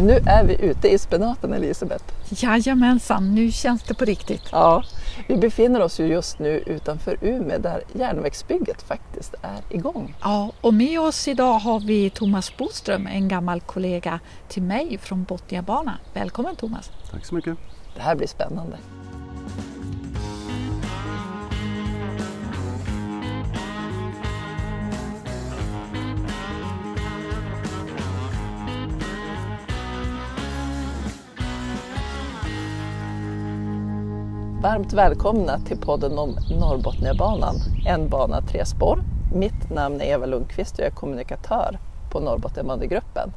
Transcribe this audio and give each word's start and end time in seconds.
Men 0.00 0.06
nu 0.06 0.20
är 0.26 0.44
vi 0.44 0.64
ute 0.64 0.88
i 0.88 0.98
spenaten 0.98 1.52
Elisabeth. 1.52 2.04
Jajamensan, 2.28 3.34
nu 3.34 3.50
känns 3.50 3.82
det 3.82 3.94
på 3.94 4.04
riktigt. 4.04 4.42
Ja, 4.52 4.84
vi 5.28 5.36
befinner 5.36 5.80
oss 5.80 6.00
ju 6.00 6.06
just 6.06 6.38
nu 6.38 6.62
utanför 6.66 7.16
Umeå 7.20 7.58
där 7.58 7.82
järnvägsbygget 7.92 8.82
faktiskt 8.82 9.34
är 9.42 9.76
igång. 9.76 10.14
Ja, 10.20 10.52
och 10.60 10.74
med 10.74 11.00
oss 11.00 11.28
idag 11.28 11.58
har 11.58 11.80
vi 11.80 12.10
Thomas 12.10 12.56
Boström, 12.56 13.06
en 13.06 13.28
gammal 13.28 13.60
kollega 13.60 14.20
till 14.48 14.62
mig 14.62 14.98
från 14.98 15.24
Botniabanan. 15.24 15.96
Välkommen 16.14 16.56
Thomas! 16.56 16.90
Tack 17.10 17.26
så 17.26 17.34
mycket! 17.34 17.56
Det 17.94 18.00
här 18.00 18.14
blir 18.14 18.28
spännande. 18.28 18.76
Varmt 34.62 34.92
välkomna 34.92 35.58
till 35.58 35.78
podden 35.78 36.18
om 36.18 36.36
Norrbotniabanan, 36.60 37.54
en 37.86 38.08
bana, 38.08 38.42
tre 38.42 38.66
spår. 38.66 39.02
Mitt 39.34 39.70
namn 39.70 40.00
är 40.00 40.04
Eva 40.04 40.26
Lundqvist 40.26 40.74
och 40.74 40.80
jag 40.80 40.86
är 40.86 40.94
kommunikatör 40.94 41.78
på 42.12 42.20
Norrbotniabanegruppen. 42.20 43.32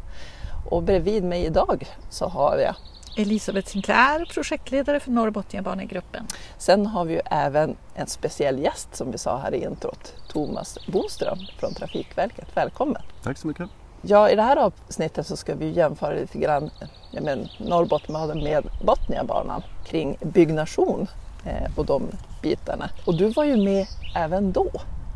Och 0.70 0.84
bredvid 0.84 1.23
mig 1.23 1.46
idag 1.46 1.88
så 2.09 2.27
har 2.27 2.58
jag 2.58 2.76
Elisabeth 3.18 3.68
Sinclair, 3.68 4.34
projektledare 4.34 4.99
för 4.99 5.12
Norrbotniabanegruppen. 5.12 6.27
Sen 6.58 6.86
har 6.86 7.05
vi 7.05 7.13
ju 7.13 7.22
även 7.26 7.76
en 7.96 8.08
speciell 8.08 8.60
gäst 8.60 8.96
som 8.96 9.12
vi 9.12 9.18
sa 9.18 9.38
här 9.38 9.54
i 9.54 9.63
introt, 9.63 10.13
Thomas 10.27 10.77
Boström 10.88 11.40
från 11.60 11.74
Trafikverket. 11.74 12.48
Välkommen! 12.54 13.02
Tack 13.24 13.38
så 13.38 13.48
mycket! 13.48 13.70
Ja, 14.05 14.30
i 14.30 14.35
det 14.35 14.41
här 14.41 14.57
avsnittet 14.57 15.27
så 15.27 15.38
ska 15.38 15.55
vi 15.55 15.71
jämföra 15.71 16.13
lite 16.13 16.38
grann 16.38 16.70
ja, 17.12 17.21
men 17.21 17.48
Norrbotniabanan 17.59 18.43
med 18.43 18.63
Botniabanan 18.85 19.62
kring 19.85 20.18
byggnation 20.21 21.07
eh, 21.46 21.71
och 21.76 21.85
de 21.85 22.04
bitarna. 22.41 22.90
Och 23.05 23.18
du 23.18 23.29
var 23.29 23.43
ju 23.43 23.57
med 23.57 23.87
även 24.15 24.51
då, 24.51 24.70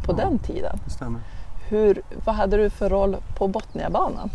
på 0.05 0.11
Ja, 0.11 0.13
den 0.13 0.39
tiden. 0.39 0.79
Det 0.85 0.91
stämmer. 0.91 1.19
Hur, 1.69 2.01
vad 2.25 2.35
hade 2.35 2.57
du 2.57 2.69
för 2.69 2.89
roll 2.89 3.17
på 3.37 3.47
Botniabanan? 3.47 4.29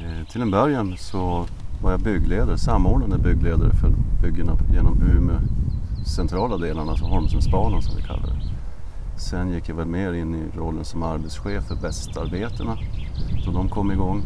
Eh, 0.00 0.28
till 0.28 0.42
en 0.42 0.50
början 0.50 0.96
så 0.98 1.46
var 1.82 1.90
jag 1.90 2.00
byggledare, 2.00 2.58
samordnande 2.58 3.18
byggledare 3.18 3.70
för 3.70 3.90
byggena 4.22 4.52
genom 4.72 5.02
Umeå 5.16 5.38
centrala 6.06 6.56
delarna, 6.56 6.90
alltså 6.90 7.04
Holmsensbanan 7.04 7.82
som 7.82 7.96
vi 7.96 8.02
kallar 8.02 8.26
det. 8.26 8.57
Sen 9.18 9.52
gick 9.52 9.68
jag 9.68 9.76
väl 9.76 9.86
mer 9.86 10.12
in 10.12 10.34
i 10.34 10.58
rollen 10.58 10.84
som 10.84 11.02
arbetschef 11.02 11.64
för 11.64 11.74
Västarbetena 11.74 12.78
då 13.44 13.52
de 13.52 13.68
kom 13.68 13.92
igång. 13.92 14.22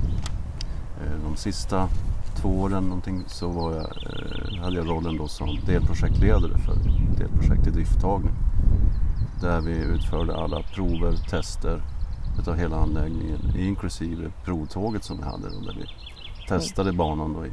Eh, 1.00 1.28
de 1.28 1.36
sista 1.36 1.88
två 2.36 2.48
åren 2.48 2.84
någonting 2.84 3.24
så 3.26 3.48
var 3.48 3.72
jag, 3.72 3.82
eh, 3.82 4.62
hade 4.62 4.76
jag 4.76 4.88
rollen 4.88 5.16
då 5.16 5.28
som 5.28 5.58
delprojektledare 5.66 6.58
för 6.58 6.74
delprojekt 7.18 7.66
i 7.66 7.70
drifttagning. 7.70 8.32
Där 9.40 9.60
vi 9.60 9.72
utförde 9.72 10.36
alla 10.36 10.62
prover, 10.62 11.16
tester 11.30 11.82
utav 12.40 12.56
hela 12.56 12.76
anläggningen 12.76 13.56
inklusive 13.56 14.32
provtåget 14.44 15.04
som 15.04 15.16
vi 15.16 15.24
hade 15.24 15.46
och 15.46 15.64
där 15.64 15.76
vi 15.78 15.86
testade 16.48 16.92
banan 16.92 17.32
då 17.32 17.46
i 17.46 17.52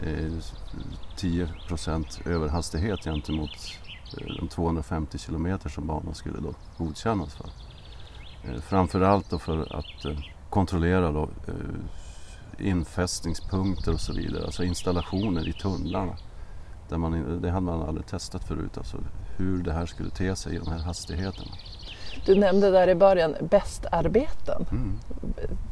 eh, 0.00 0.32
10% 1.16 2.28
överhastighet 2.28 3.04
gentemot 3.04 3.50
eh, 3.50 3.93
de 4.40 4.48
250 4.48 5.18
kilometer 5.18 5.68
som 5.68 5.86
banan 5.86 6.14
skulle 6.14 6.40
då 6.40 6.54
godkännas 6.78 7.34
för. 7.34 7.48
Eh, 8.44 8.60
framförallt 8.60 9.30
då 9.30 9.38
för 9.38 9.78
att 9.78 10.04
eh, 10.04 10.18
kontrollera 10.50 11.12
då, 11.12 11.22
eh, 11.22 12.68
infästningspunkter 12.68 13.92
och 13.92 14.00
så 14.00 14.12
vidare, 14.12 14.44
alltså 14.44 14.64
installationer 14.64 15.48
i 15.48 15.52
tunnlarna. 15.52 16.16
Där 16.88 16.98
man, 16.98 17.42
det 17.42 17.50
hade 17.50 17.66
man 17.66 17.82
aldrig 17.82 18.06
testat 18.06 18.44
förut, 18.44 18.78
alltså 18.78 18.96
hur 19.36 19.62
det 19.62 19.72
här 19.72 19.86
skulle 19.86 20.10
te 20.10 20.36
sig 20.36 20.54
i 20.54 20.58
de 20.58 20.68
här 20.70 20.78
hastigheterna. 20.78 21.50
Du 22.26 22.34
nämnde 22.34 22.70
där 22.70 22.88
i 22.88 22.94
början 22.94 23.34
bästarbeten. 23.50 24.66
Mm. 24.70 24.98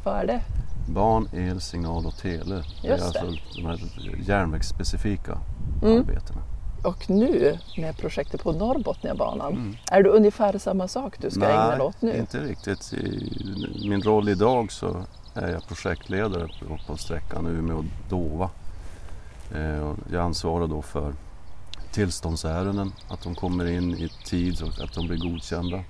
Vad 0.03 0.15
är 0.15 0.27
det? 0.27 0.41
Ban, 0.89 1.29
el, 1.33 1.61
signal 1.61 2.05
och 2.05 2.17
tele. 2.17 2.63
det 2.81 2.87
är 2.87 2.91
Just 2.91 3.13
det. 3.13 3.19
alltså 3.21 3.37
de 3.55 3.65
här 3.65 3.79
järnvägsspecifika 4.27 5.37
Mm. 5.83 5.97
arbetena. 5.99 6.41
Och 6.83 7.09
nu 7.09 7.57
med 7.77 7.97
projektet 7.97 8.43
på 8.43 8.51
Norrbotniabanan, 8.51 9.53
Mm. 9.53 9.75
är 9.91 10.03
det 10.03 10.09
ungefär 10.09 10.57
samma 10.57 10.87
sak 10.87 11.15
du 11.21 11.29
ska 11.31 11.45
ägna 11.49 11.69
dig 11.71 11.81
åt 11.81 12.01
nu? 12.01 12.17
inte 12.17 12.39
riktigt. 12.39 12.93
I 12.93 13.87
min 13.89 14.01
roll 14.01 14.29
idag 14.29 14.71
så 14.71 15.03
är 15.33 15.51
jag 15.51 15.67
projektledare 15.67 16.47
på, 16.47 16.77
på 16.87 16.97
sträckan 16.97 17.47
Umeå-Dova. 17.47 18.49
Eh, 19.55 19.93
jag 20.11 20.21
ansvarar 20.23 20.67
då 20.67 20.81
för 20.81 21.13
tillståndsärenden, 21.91 22.91
att 23.09 23.21
de 23.23 23.35
kommer 23.35 23.65
in 23.65 23.93
i 23.93 24.09
tid 24.25 24.61
och 24.63 24.83
att 24.83 24.93
de 24.93 25.07
blir 25.07 25.17
godkända 25.17 25.83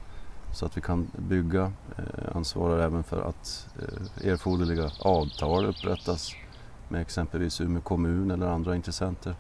så 0.53 0.65
att 0.65 0.77
vi 0.77 0.81
kan 0.81 1.11
bygga. 1.17 1.71
Eh, 1.97 2.35
ansvarar 2.35 2.79
även 2.79 3.03
för 3.03 3.21
att 3.21 3.67
eh, 3.79 4.27
erforderliga 4.31 4.91
avtal 4.99 5.65
upprättas 5.65 6.31
med 6.89 7.01
exempelvis 7.01 7.61
Umeå 7.61 7.81
kommun 7.81 8.31
eller 8.31 8.47
andra 8.47 8.75
intressenter. 8.75 9.35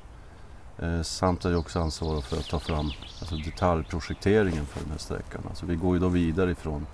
Eh, 0.77 1.01
samt 1.01 1.45
är 1.45 1.51
jag 1.51 1.59
också 1.59 1.79
ansvarig 1.79 2.23
för 2.23 2.37
att 2.37 2.49
ta 2.49 2.59
fram 2.59 2.91
alltså 3.19 3.35
detaljprojekteringen 3.35 4.65
för 4.65 4.79
den 4.79 4.91
här 4.91 4.97
sträckan. 4.97 5.41
Alltså 5.49 5.65
vi 5.65 5.75
går 5.75 5.93
ju 5.93 5.99
då 5.99 6.07
vidare 6.07 6.51
ifrån 6.51 6.85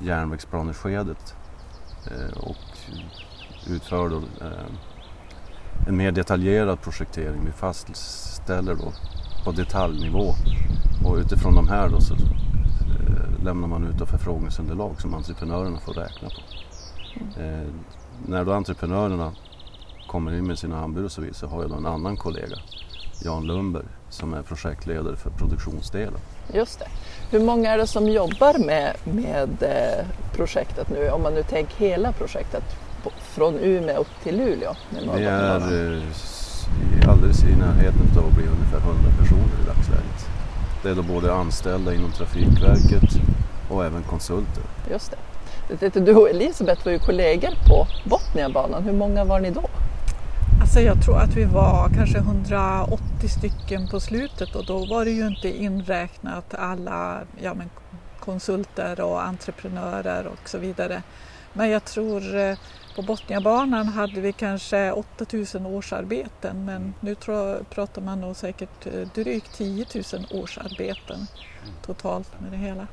järnvägsplaneskedet 0.00 1.34
eh, 2.06 2.38
och 2.38 2.78
utför 3.70 4.08
då 4.08 4.16
eh, 4.16 5.86
en 5.88 5.96
mer 5.96 6.12
detaljerad 6.12 6.82
projektering. 6.82 7.44
Vi 7.44 7.52
fastställer 7.52 8.74
då 8.74 8.92
på 9.44 9.52
detaljnivå 9.52 10.34
och 11.04 11.16
utifrån 11.16 11.54
de 11.54 11.68
här 11.68 11.88
då 11.88 12.00
så 12.00 12.14
lämnar 13.44 13.68
man 13.68 13.84
ut 13.84 14.08
förfrågningsunderlag 14.08 15.00
som 15.00 15.14
entreprenörerna 15.14 15.78
får 15.78 15.92
räkna 15.92 16.28
på. 16.28 16.40
Mm. 17.40 17.80
när 18.26 18.44
då 18.44 18.52
entreprenörerna 18.52 19.32
kommer 20.06 20.34
in 20.34 20.46
med 20.46 20.58
sina 20.58 20.80
anbud 20.80 21.04
och 21.04 21.12
så 21.12 21.20
vidare 21.20 21.34
så 21.34 21.46
har 21.46 21.62
jag 21.62 21.70
då 21.70 21.76
en 21.76 21.86
annan 21.86 22.16
kollega, 22.16 22.56
Jan 23.18 23.46
Lundberg, 23.46 23.84
som 24.10 24.34
är 24.34 24.42
projektledare 24.42 25.16
för 25.16 25.30
produktionsdelen. 25.30 26.20
Just 26.52 26.78
det. 26.78 26.86
Hur 27.30 27.44
många 27.44 27.70
är 27.70 27.78
det 27.78 27.86
som 27.86 28.08
jobbar 28.08 28.66
med, 28.66 28.96
med 29.04 29.62
eh, 29.62 30.06
projektet 30.32 30.88
nu, 30.90 31.10
om 31.10 31.22
man 31.22 31.34
nu 31.34 31.42
tänker 31.42 31.76
hela 31.76 32.12
projektet 32.12 32.64
från 33.18 33.58
Umeå 33.58 34.00
upp 34.00 34.22
till 34.22 34.36
Luleå? 34.36 34.74
Vi 35.16 35.24
är 35.24 35.56
eh, 35.56 37.10
alldeles 37.10 37.42
i 37.42 37.56
närheten 37.56 38.18
av 38.18 38.26
att 38.26 38.34
bli 38.34 38.44
ungefär 38.46 38.78
100 38.78 39.10
personer 39.18 39.62
i 39.62 39.66
dagsläget. 39.66 40.26
Det 40.82 40.88
är 40.90 40.94
då 40.94 41.02
både 41.02 41.32
anställda 41.32 41.94
inom 41.94 42.12
Trafikverket 42.12 43.20
och 43.70 43.84
även 43.84 44.02
konsulter. 44.02 44.62
Just 44.90 45.10
det. 45.10 46.00
Du 46.00 46.14
och 46.14 46.30
Elisabeth 46.30 46.84
var 46.84 46.92
ju 46.92 46.98
kollegor 46.98 47.50
på 47.68 47.86
Botniabanan. 48.04 48.82
Hur 48.82 48.92
många 48.92 49.24
var 49.24 49.40
ni 49.40 49.50
då? 49.50 49.68
Alltså 50.66 50.80
jag 50.80 51.02
tror 51.04 51.18
att 51.18 51.36
vi 51.36 51.44
var 51.44 51.88
kanske 51.88 52.18
180 52.18 53.28
stycken 53.28 53.88
på 53.88 54.00
slutet 54.00 54.54
och 54.54 54.66
då 54.66 54.86
var 54.86 55.04
det 55.04 55.10
ju 55.10 55.26
inte 55.26 55.48
inräknat 55.48 56.54
alla 56.54 57.20
ja, 57.42 57.54
men 57.54 57.70
konsulter 58.20 59.00
och 59.00 59.22
entreprenörer 59.22 60.26
och 60.26 60.48
så 60.48 60.58
vidare. 60.58 61.02
Men 61.52 61.70
jag 61.70 61.84
tror 61.84 62.36
eh, 62.36 62.58
på 62.96 63.02
Botniabanan 63.02 63.88
hade 63.88 64.20
vi 64.20 64.32
kanske 64.32 64.92
8000 64.92 65.66
årsarbeten 65.66 66.64
men 66.64 66.94
nu 67.00 67.14
tror, 67.14 67.64
pratar 67.70 68.02
man 68.02 68.20
nog 68.20 68.36
säkert 68.36 68.86
eh, 68.86 69.08
drygt 69.14 69.54
10 69.54 69.86
000 70.12 70.26
årsarbeten 70.30 71.26
totalt 71.82 72.40
med 72.40 72.50
det 72.50 72.58
hela. 72.58 72.86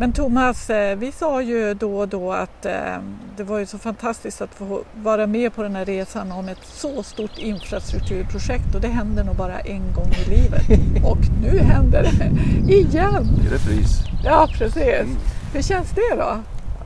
Men 0.00 0.12
Thomas, 0.12 0.70
eh, 0.70 0.96
vi 0.98 1.12
sa 1.12 1.42
ju 1.42 1.74
då 1.74 1.98
och 1.98 2.08
då 2.08 2.32
att 2.32 2.66
eh, 2.66 2.96
det 3.36 3.44
var 3.44 3.58
ju 3.58 3.66
så 3.66 3.78
fantastiskt 3.78 4.40
att 4.40 4.54
få 4.54 4.82
vara 4.94 5.26
med 5.26 5.54
på 5.54 5.62
den 5.62 5.76
här 5.76 5.84
resan 5.84 6.32
om 6.32 6.48
ett 6.48 6.64
så 6.64 7.02
stort 7.02 7.38
infrastrukturprojekt 7.38 8.74
och 8.74 8.80
det 8.80 8.88
händer 8.88 9.24
nog 9.24 9.36
bara 9.36 9.60
en 9.60 9.92
gång 9.94 10.10
i 10.26 10.30
livet. 10.30 10.62
Och 11.04 11.18
nu 11.42 11.58
händer 11.58 12.02
det 12.02 12.72
igen! 12.74 13.24
I 13.44 13.48
repris. 13.54 13.98
Ja, 14.24 14.48
precis. 14.58 15.00
Mm. 15.00 15.16
Hur 15.52 15.62
känns 15.62 15.90
det 15.90 16.16
då? 16.16 16.38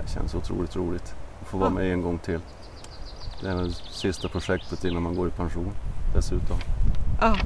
Det 0.04 0.10
känns 0.12 0.34
otroligt 0.34 0.76
roligt 0.76 1.14
att 1.42 1.48
få 1.48 1.58
vara 1.58 1.68
Ja. 1.70 1.74
med 1.74 1.92
en 1.92 2.02
gång 2.02 2.18
till. 2.18 2.40
Det 3.42 3.48
är 3.48 3.54
väl 3.54 3.74
sista 3.74 4.28
projektet 4.28 4.84
innan 4.84 5.02
man 5.02 5.14
går 5.14 5.28
i 5.28 5.30
pension 5.30 5.72
dessutom. 6.14 6.56
Ja, 7.20 7.36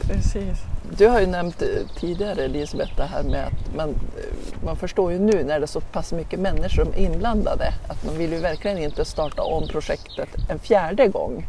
precis. 0.00 0.58
Du 0.96 1.06
har 1.08 1.20
ju 1.20 1.26
nämnt 1.26 1.62
eh, 1.62 1.68
tidigare 2.00 2.44
Elisabeth 2.44 2.96
det 2.96 3.04
här 3.04 3.22
med 3.22 3.46
att 3.46 3.74
man, 3.76 3.88
eh, 3.88 4.64
man 4.64 4.76
förstår 4.76 5.12
ju 5.12 5.18
nu 5.18 5.44
när 5.44 5.58
det 5.58 5.64
är 5.64 5.66
så 5.66 5.80
pass 5.80 6.12
mycket 6.12 6.40
människor 6.40 6.96
inblandade 6.96 7.72
att 7.88 8.04
man 8.04 8.18
vill 8.18 8.32
ju 8.32 8.38
verkligen 8.38 8.78
inte 8.78 9.04
starta 9.04 9.42
om 9.42 9.68
projektet 9.68 10.28
en 10.48 10.58
fjärde 10.58 11.08
gång. 11.08 11.46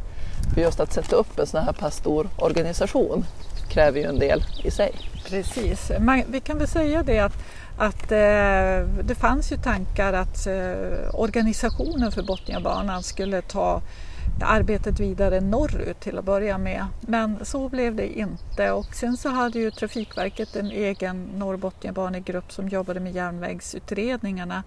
För 0.53 0.61
just 0.61 0.79
att 0.79 0.93
sätta 0.93 1.15
upp 1.15 1.39
en 1.39 1.47
sån 1.47 1.63
här 1.63 1.73
pass 1.73 1.95
stor 1.95 2.29
organisation 2.37 3.25
kräver 3.69 3.99
ju 3.99 4.05
en 4.05 4.19
del 4.19 4.43
i 4.63 4.71
sig. 4.71 4.91
Precis. 5.29 5.91
Man, 5.99 6.23
vi 6.27 6.39
kan 6.39 6.57
väl 6.57 6.67
säga 6.67 7.03
det 7.03 7.19
att, 7.19 7.37
att 7.77 8.11
eh, 8.11 8.87
det 9.03 9.15
fanns 9.19 9.51
ju 9.51 9.57
tankar 9.57 10.13
att 10.13 10.47
eh, 10.47 11.15
organisationen 11.15 12.11
för 12.11 12.23
Botniabanan 12.23 13.03
skulle 13.03 13.41
ta 13.41 13.81
arbetet 14.41 14.99
vidare 14.99 15.41
norrut 15.41 15.99
till 15.99 16.17
att 16.17 16.25
börja 16.25 16.57
med. 16.57 16.85
Men 17.01 17.45
så 17.45 17.69
blev 17.69 17.95
det 17.95 18.19
inte 18.19 18.71
och 18.71 18.95
sen 18.95 19.17
så 19.17 19.29
hade 19.29 19.59
ju 19.59 19.71
Trafikverket 19.71 20.55
en 20.55 20.71
egen 20.71 21.23
Norrbotniabanegrupp 21.23 22.51
som 22.51 22.69
jobbade 22.69 22.99
med 22.99 23.15
järnvägsutredningarna 23.15 24.63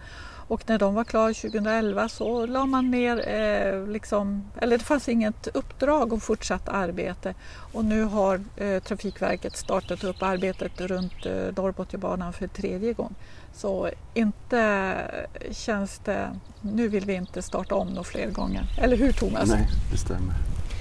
och 0.48 0.68
när 0.68 0.78
de 0.78 0.94
var 0.94 1.04
klara 1.04 1.34
2011 1.34 2.08
så 2.08 2.46
la 2.46 2.66
man 2.66 2.90
ner, 2.90 3.28
eh, 3.28 3.86
liksom, 3.86 4.44
eller 4.58 4.78
det 4.78 4.84
fanns 4.84 5.08
inget 5.08 5.46
uppdrag 5.46 6.12
om 6.12 6.20
fortsatt 6.20 6.68
arbete 6.68 7.34
och 7.72 7.84
nu 7.84 8.02
har 8.02 8.40
eh, 8.56 8.82
Trafikverket 8.82 9.56
startat 9.56 10.04
upp 10.04 10.22
arbetet 10.22 10.80
runt 10.80 11.26
eh, 11.26 11.32
Norrbotniabanan 11.32 12.32
för 12.32 12.46
tredje 12.46 12.92
gången. 12.92 13.14
Så 13.56 13.90
inte 14.14 15.10
känns 15.50 15.98
det, 15.98 16.36
nu 16.60 16.88
vill 16.88 17.04
vi 17.04 17.14
inte 17.14 17.42
starta 17.42 17.74
om 17.74 17.88
några 17.88 18.04
fler 18.04 18.30
gånger. 18.30 18.64
Eller 18.78 18.96
hur 18.96 19.12
Thomas? 19.12 19.48
Nej, 19.48 19.68
det 19.90 19.98
stämmer. 19.98 20.34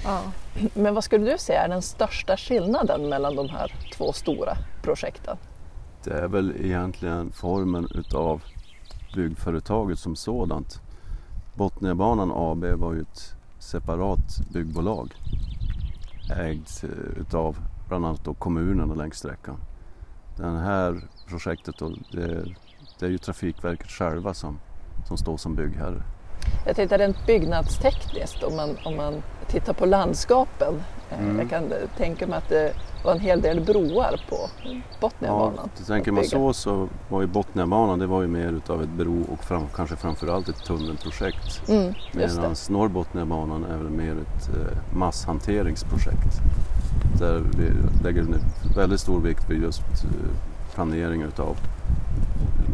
Ja. 0.04 0.20
Men 0.74 0.94
vad 0.94 1.04
skulle 1.04 1.32
du 1.32 1.38
säga 1.38 1.64
är 1.64 1.68
den 1.68 1.82
största 1.82 2.36
skillnaden 2.36 3.08
mellan 3.08 3.36
de 3.36 3.48
här 3.48 3.74
två 3.96 4.12
stora 4.12 4.56
projekten? 4.82 5.36
Det 6.04 6.10
är 6.10 6.28
väl 6.28 6.54
egentligen 6.60 7.32
formen 7.32 7.88
utav 7.94 8.42
byggföretaget 9.14 9.98
som 9.98 10.16
sådant. 10.16 10.80
Botniabanan 11.54 12.32
AB 12.34 12.64
var 12.64 12.94
ju 12.94 13.00
ett 13.00 13.34
separat 13.58 14.40
byggbolag 14.52 15.14
ägt 16.30 16.84
eh, 16.84 17.20
utav 17.20 17.56
bland 17.88 18.06
annat 18.06 18.24
då 18.24 18.34
kommunerna 18.34 18.94
längs 18.94 19.18
sträckan. 19.18 19.56
Det 20.36 20.44
här 20.44 21.00
projektet 21.28 21.78
då, 21.78 21.92
det, 22.12 22.44
det 22.98 23.06
är 23.06 23.10
ju 23.10 23.18
Trafikverket 23.18 23.90
själva 23.90 24.34
som, 24.34 24.58
som 25.08 25.16
står 25.16 25.36
som 25.36 25.54
byggherre. 25.54 26.02
Jag 26.66 26.76
tänkte 26.76 26.98
rent 26.98 27.26
byggnadstekniskt 27.26 28.42
om 28.42 28.56
man, 28.56 28.76
om 28.84 28.96
man 28.96 29.22
tittar 29.48 29.72
på 29.72 29.86
landskapen. 29.86 30.82
Eh, 31.10 31.18
mm. 31.18 31.38
Jag 31.38 31.50
kan 31.50 31.72
tänka 31.96 32.26
mig 32.26 32.38
att 32.38 32.48
det 32.48 32.72
var 33.04 33.12
en 33.12 33.20
hel 33.20 33.40
del 33.40 33.60
broar 33.60 34.20
på 34.28 34.36
Botniabanan. 35.00 35.70
Ja, 35.78 35.84
tänker 35.86 36.12
man 36.12 36.24
så 36.24 36.52
så 36.52 36.88
var 37.08 37.20
ju 37.20 37.26
Botniabanan 37.26 37.98
det 37.98 38.06
var 38.06 38.22
ju 38.22 38.28
mer 38.28 38.52
utav 38.52 38.82
ett 38.82 38.88
bro 38.88 39.24
och 39.32 39.44
fram, 39.44 39.62
kanske 39.76 39.96
framförallt 39.96 40.48
ett 40.48 40.64
tunnelprojekt. 40.64 41.68
Mm, 41.68 41.94
Medan 42.12 42.54
Norrbotniabanan 42.68 43.64
är 43.64 43.76
väl 43.76 43.90
mer 43.90 44.12
ett 44.12 44.48
eh, 44.48 44.96
masshanteringsprojekt. 44.96 46.40
Där 47.18 47.42
vi 47.58 47.70
lägger 48.04 48.26
väldigt 48.76 49.00
stor 49.00 49.20
vikt 49.20 49.50
vid 49.50 49.62
just 49.62 50.04
eh, 50.04 50.74
planering 50.74 51.22
utav 51.22 51.56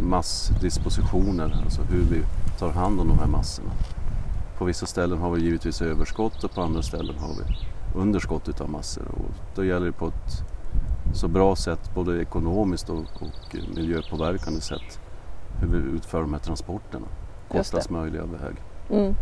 massdispositioner, 0.03 1.63
alltså 1.65 1.83
hur 1.83 2.05
vi 2.05 2.23
tar 2.59 2.71
hand 2.71 3.01
om 3.01 3.09
de 3.09 3.19
här 3.19 3.27
massorna. 3.27 3.71
På 4.59 4.65
vissa 4.65 4.87
ställen 4.87 5.19
har 5.19 5.31
vi 5.31 5.43
givetvis 5.43 5.83
överskott 5.83 6.45
och 6.45 6.55
på 6.55 6.63
andra 6.63 6.83
ställen 6.83 7.19
har 7.19 7.29
vi 7.29 7.57
underskott 8.01 8.49
utav 8.49 8.71
massor. 8.71 9.05
Och 9.09 9.55
då 9.55 9.65
gäller 9.65 9.87
det 9.87 9.93
på 9.93 10.07
ett 10.07 10.45
så 11.15 11.29
bra 11.29 11.57
sätt, 11.57 11.95
både 11.95 12.23
ekonomiskt 12.23 12.89
och, 12.89 12.99
och 12.99 13.57
miljöpåverkande 13.77 14.61
sätt, 14.61 15.01
hur 15.61 15.69
vi 15.69 15.97
utför 15.97 16.21
de 16.21 16.33
här 16.33 16.41
transporterna. 16.41 17.07
Kortast 17.49 17.91
möjliga 17.91 18.23
väg. 18.23 18.57
Mm. 18.91 19.15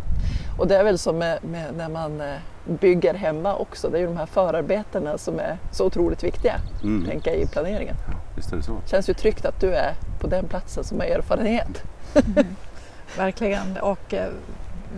Och 0.57 0.67
det 0.67 0.75
är 0.75 0.83
väl 0.83 0.97
som 0.97 1.17
med, 1.17 1.43
med, 1.43 1.73
när 1.77 1.89
man 1.89 2.21
eh, 2.21 2.35
bygger 2.81 3.13
hemma 3.13 3.55
också, 3.55 3.89
det 3.89 3.97
är 3.97 4.01
ju 4.01 4.07
de 4.07 4.17
här 4.17 4.25
förarbetena 4.25 5.17
som 5.17 5.39
är 5.39 5.57
så 5.71 5.85
otroligt 5.85 6.23
viktiga, 6.23 6.55
mm. 6.83 7.05
tänka 7.05 7.35
i 7.35 7.47
planeringen. 7.47 7.95
Ja, 8.07 8.13
visst 8.35 8.53
är 8.53 8.57
det 8.57 8.63
så. 8.63 8.77
Känns 8.85 9.09
ju 9.09 9.13
tryggt 9.13 9.45
att 9.45 9.61
du 9.61 9.73
är 9.73 9.95
på 10.21 10.27
den 10.27 10.47
platsen 10.47 10.83
som 10.83 10.99
har 10.99 11.07
erfarenhet. 11.07 11.83
Mm. 12.13 12.45
Verkligen, 13.17 13.77
och 13.77 14.13
eh, 14.13 14.29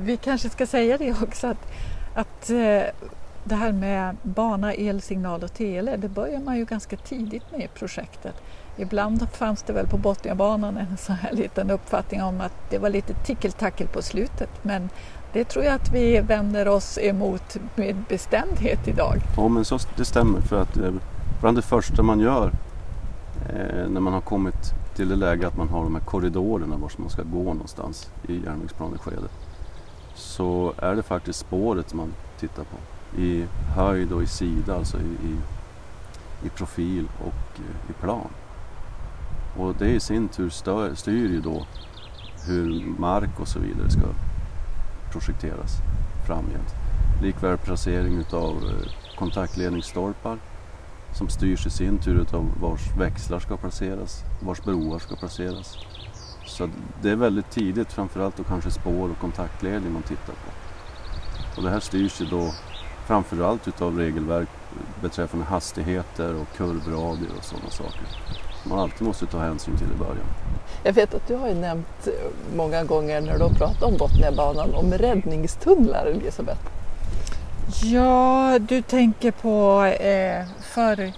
vi 0.04 0.18
kanske 0.18 0.50
ska 0.50 0.66
säga 0.66 0.98
det 0.98 1.12
också 1.24 1.48
att, 1.48 1.68
att 2.16 2.50
eh, 2.50 2.84
det 3.44 3.56
här 3.56 3.72
med 3.72 4.16
bana, 4.22 4.74
elsignal 4.74 5.44
och 5.44 5.54
tele, 5.54 5.98
det 5.98 6.10
börjar 6.10 6.40
man 6.40 6.58
ju 6.58 6.66
ganska 6.66 6.98
tidigt 6.98 7.52
med 7.52 7.62
i 7.62 7.68
projektet. 7.68 8.36
Ibland 8.78 9.28
fanns 9.32 9.64
det 9.64 9.74
väl 9.74 9.88
på 9.88 9.98
Botniabanan 9.98 10.78
en 10.78 10.98
sån 10.98 11.16
här 11.16 11.32
liten 11.32 11.72
uppfattning 11.72 12.24
om 12.24 12.42
att 12.42 12.54
det 12.70 12.78
var 12.78 12.90
lite 12.90 13.14
tickeltackel 13.14 13.88
på 13.88 14.02
slutet 14.02 14.50
men 14.62 14.90
det 15.34 15.44
tror 15.44 15.66
jag 15.66 15.74
att 15.74 15.94
vi 15.94 16.20
vänder 16.20 16.68
oss 16.68 17.00
emot 17.02 17.58
med 17.76 17.96
bestämdhet 18.10 18.88
idag. 18.88 19.16
Ja 19.38 19.48
men 19.48 19.66
så, 19.66 19.80
det 19.96 20.06
stämmer 20.06 20.42
för 20.42 20.62
att 20.62 20.78
eh, 20.78 20.92
bland 21.42 21.58
det 21.58 21.62
första 21.62 22.04
man 22.04 22.20
gör 22.20 22.52
eh, 23.50 23.90
när 23.90 24.02
man 24.02 24.14
har 24.14 24.22
kommit 24.22 24.74
till 24.96 25.10
det 25.10 25.16
läge 25.16 25.48
att 25.48 25.58
man 25.58 25.70
har 25.70 25.84
de 25.84 25.96
här 25.96 26.04
korridorerna 26.04 26.78
vart 26.78 26.98
man 26.98 27.10
ska 27.10 27.24
gå 27.24 27.44
någonstans 27.44 28.12
i 28.28 28.34
järnvägsplaneskedet 28.46 29.32
så 30.16 30.74
är 30.78 30.96
det 30.96 31.04
faktiskt 31.04 31.40
spåret 31.40 31.94
man 31.94 32.14
tittar 32.40 32.64
på 32.64 32.78
i 33.22 33.46
höjd 33.76 34.12
och 34.12 34.24
i 34.24 34.28
sida, 34.28 34.76
alltså 34.76 34.98
i, 34.98 35.28
i, 35.28 35.38
i 36.48 36.50
profil 36.50 37.08
och 37.20 37.60
eh, 37.60 37.90
i 37.90 37.94
plan. 38.02 38.28
Och 39.58 39.76
det 39.80 39.90
i 39.90 40.00
sin 40.00 40.28
tur 40.28 40.50
stör, 40.50 40.96
styr 40.96 41.30
ju 41.30 41.42
då 41.42 41.66
hur 42.48 42.86
mark 43.00 43.40
och 43.40 43.48
så 43.48 43.60
vidare 43.60 43.90
ska 43.90 44.02
projekteras 45.12 45.72
framgent. 46.28 46.76
Likväl 47.22 47.58
placering 47.58 48.18
utav 48.18 48.52
eh, 48.52 49.16
kontaktledningsstolpar 49.20 50.38
som 51.14 51.30
styrs 51.30 51.66
i 51.66 51.70
sin 51.70 51.98
tur 51.98 52.22
utav 52.22 52.52
vars 52.62 52.82
växlar 52.98 53.40
ska 53.40 53.58
placeras, 53.58 54.24
vars 54.40 54.64
broar 54.64 55.00
ska 55.00 55.16
placeras. 55.16 55.78
Så 56.46 56.70
det 57.02 57.10
är 57.10 57.16
väldigt 57.16 57.52
tidigt, 57.52 57.92
framförallt 57.92 58.38
då 58.38 58.44
kanske 58.44 58.72
spår 58.72 59.10
och 59.10 59.20
kontaktledning 59.22 59.94
man 59.94 60.02
tittar 60.02 60.34
på. 60.34 60.52
Och 61.58 61.64
det 61.64 61.70
här 61.70 61.80
styrs 61.80 62.22
ju 62.22 62.26
då 62.26 62.52
framförallt 63.08 63.68
utav 63.68 63.98
regelverk 63.98 64.50
beträffande 65.02 65.46
hastigheter 65.46 66.36
och 66.36 66.58
kurvradier 66.58 67.30
och 67.38 67.44
sådana 67.44 67.70
saker. 67.70 68.08
Man 68.64 68.80
alltid 68.80 69.08
måste 69.08 69.26
ta 69.26 69.40
hänsyn 69.40 69.78
till 69.78 69.88
i 69.96 69.98
början. 69.98 70.28
Jag 70.84 70.94
vet 70.94 71.14
att 71.14 71.28
du 71.28 71.36
har 71.36 71.48
ju 71.48 71.54
nämnt 71.54 72.08
många 72.56 72.84
gånger 72.84 73.22
när 73.22 73.38
du 73.38 73.44
har 73.44 73.50
pratat 73.50 73.84
om 73.84 73.98
Botniabanan 73.98 74.74
om 74.74 74.92
räddningstunnlar, 74.92 76.06
Elisabeth. 76.06 76.62
Ja, 77.84 78.60
du 78.60 78.82
tänker 78.82 79.32
på 79.32 79.86
eh, 79.86 80.46
för 80.74 81.14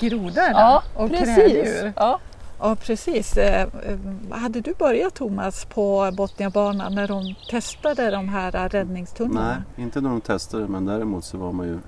grodorna 0.00 0.50
ja, 0.52 0.82
och 0.94 1.10
precis. 1.10 1.34
kräldjur. 1.34 1.92
Ja. 1.96 2.20
Ja 2.64 2.76
precis. 2.76 3.36
Eh, 3.36 3.62
eh, 3.62 3.98
hade 4.30 4.60
du 4.60 4.74
börjat 4.74 5.14
Thomas 5.14 5.64
på 5.64 6.10
Botniabanan 6.16 6.94
när 6.94 7.08
de 7.08 7.34
testade 7.50 8.10
de 8.10 8.28
här 8.28 8.68
räddningstunnlarna? 8.68 9.64
Nej, 9.76 9.84
inte 9.84 10.00
när 10.00 10.10
de 10.10 10.20
testade 10.20 10.68
men 10.68 10.86
däremot 10.86 11.24
så 11.24 11.38
var 11.38 11.52
man 11.52 11.66
ju 11.66 11.78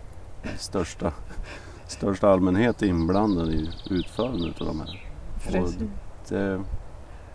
i 0.43 0.59
största, 0.59 1.13
största 1.87 2.29
allmänhet 2.29 2.83
inblandad 2.83 3.49
i 3.49 3.71
utförandet 3.91 4.61
av 4.61 4.67
de 4.67 4.81
här. 4.81 5.07
Precis. 5.47 5.79
det, 6.29 6.61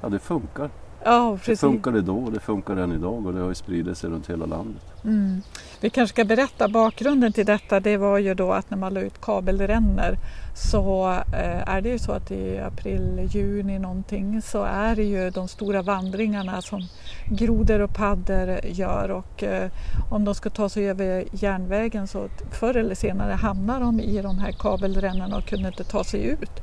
ja, 0.02 0.10
det 0.10 0.20
funkar. 0.20 0.70
Ja, 1.03 1.38
precis. 1.38 1.62
Det 1.62 1.68
funkade 1.68 2.01
då 2.01 2.18
och 2.18 2.32
det 2.32 2.39
funkar 2.39 2.77
än 2.77 2.91
idag 2.91 3.25
och 3.25 3.34
det 3.34 3.39
har 3.39 3.50
ju 3.50 3.56
spridit 3.56 3.98
sig 3.98 4.10
runt 4.10 4.29
hela 4.29 4.46
landet. 4.46 4.84
Mm. 5.03 5.41
Vi 5.82 5.89
kanske 5.89 6.13
ska 6.13 6.25
berätta 6.25 6.68
bakgrunden 6.68 7.34
till 7.34 7.46
detta. 7.46 7.79
Det 7.79 7.98
var 7.98 8.18
ju 8.18 8.34
då 8.34 8.51
att 8.53 8.70
när 8.70 8.77
man 8.77 8.94
la 8.94 9.01
ut 9.01 9.22
kabelrännor 9.22 10.18
så 10.56 11.12
eh, 11.12 11.70
är 11.70 11.82
det 11.82 11.89
ju 11.89 12.00
så 12.00 12.12
att 12.12 12.32
i 12.32 12.60
april, 12.60 13.29
juni 13.32 13.79
någonting 13.79 14.41
så 14.41 14.63
är 14.63 14.96
det 14.96 15.03
ju 15.03 15.29
de 15.29 15.48
stora 15.48 15.82
vandringarna 15.82 16.62
som 16.62 16.88
grodor 17.25 17.79
och 17.79 17.94
paddor 17.94 18.60
gör 18.65 19.12
och 19.12 19.44
eh, 19.44 19.72
om 20.12 20.25
de 20.25 20.36
ska 20.36 20.50
ta 20.50 20.70
sig 20.70 20.89
över 20.89 21.25
järnvägen 21.32 22.08
så 22.08 22.27
förr 22.51 22.77
eller 22.77 22.96
senare 22.96 23.34
hamnar 23.34 23.79
de 23.79 24.00
i 24.00 24.22
de 24.22 24.39
här 24.39 24.51
kabelrännorna 24.51 25.38
och 25.38 25.46
kunde 25.46 25.68
inte 25.68 25.84
ta 25.84 26.03
sig 26.03 26.25
ut. 26.25 26.62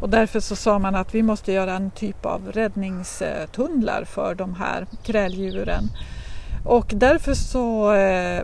Och 0.00 0.08
därför 0.08 0.40
så 0.40 0.56
sa 0.56 0.78
man 0.78 0.94
att 0.94 1.14
vi 1.14 1.22
måste 1.22 1.52
göra 1.52 1.72
en 1.72 1.90
typ 1.90 2.26
av 2.26 2.52
räddningstunnlar 2.52 4.04
för 4.04 4.34
de 4.34 4.54
här 4.54 4.86
kräldjuren. 5.02 5.84
Och 6.64 6.92
därför 6.94 7.34
så 7.34 7.92
eh, 7.92 8.42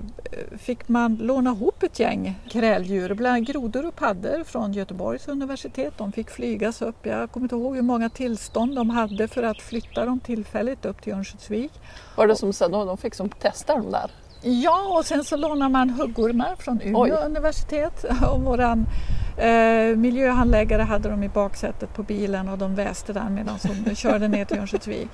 fick 0.58 0.88
man 0.88 1.16
låna 1.16 1.50
ihop 1.50 1.82
ett 1.82 1.98
gäng 1.98 2.38
kräldjur, 2.50 3.14
bland 3.14 3.46
grodor 3.46 3.86
och 3.86 3.96
paddor 3.96 4.44
från 4.44 4.72
Göteborgs 4.72 5.28
universitet. 5.28 5.94
De 5.96 6.12
fick 6.12 6.30
flygas 6.30 6.82
upp, 6.82 7.06
jag 7.06 7.30
kommer 7.30 7.44
inte 7.44 7.54
ihåg 7.54 7.74
hur 7.74 7.82
många 7.82 8.10
tillstånd 8.10 8.76
de 8.76 8.90
hade 8.90 9.28
för 9.28 9.42
att 9.42 9.62
flytta 9.62 10.04
dem 10.04 10.20
tillfälligt 10.20 10.84
upp 10.84 11.02
till 11.02 11.12
Örnsköldsvik. 11.12 11.72
Var 12.16 12.26
det 12.26 12.36
som 12.36 12.52
sen 12.52 12.70
de 12.70 12.98
fick 12.98 13.14
som 13.14 13.28
testa 13.28 13.74
dem 13.74 13.90
där? 13.90 14.10
Ja, 14.42 14.98
och 14.98 15.04
sen 15.04 15.24
så 15.24 15.36
lånar 15.36 15.68
man 15.68 15.90
huggormar 15.90 16.54
från 16.58 16.80
Umeå 16.80 17.02
Oj. 17.02 17.10
universitet. 17.10 18.04
Och 18.32 18.40
våran 18.40 18.86
eh, 19.36 19.96
miljöhandläggare 19.96 20.82
hade 20.82 21.08
dem 21.08 21.22
i 21.22 21.28
baksätet 21.28 21.94
på 21.94 22.02
bilen 22.02 22.48
och 22.48 22.58
de 22.58 22.74
väste 22.74 23.12
den 23.12 23.34
medan 23.34 23.58
de 23.84 23.94
körde 23.94 24.28
ner 24.28 24.44
till 24.44 24.58
Örnsköldsvik. 24.58 25.08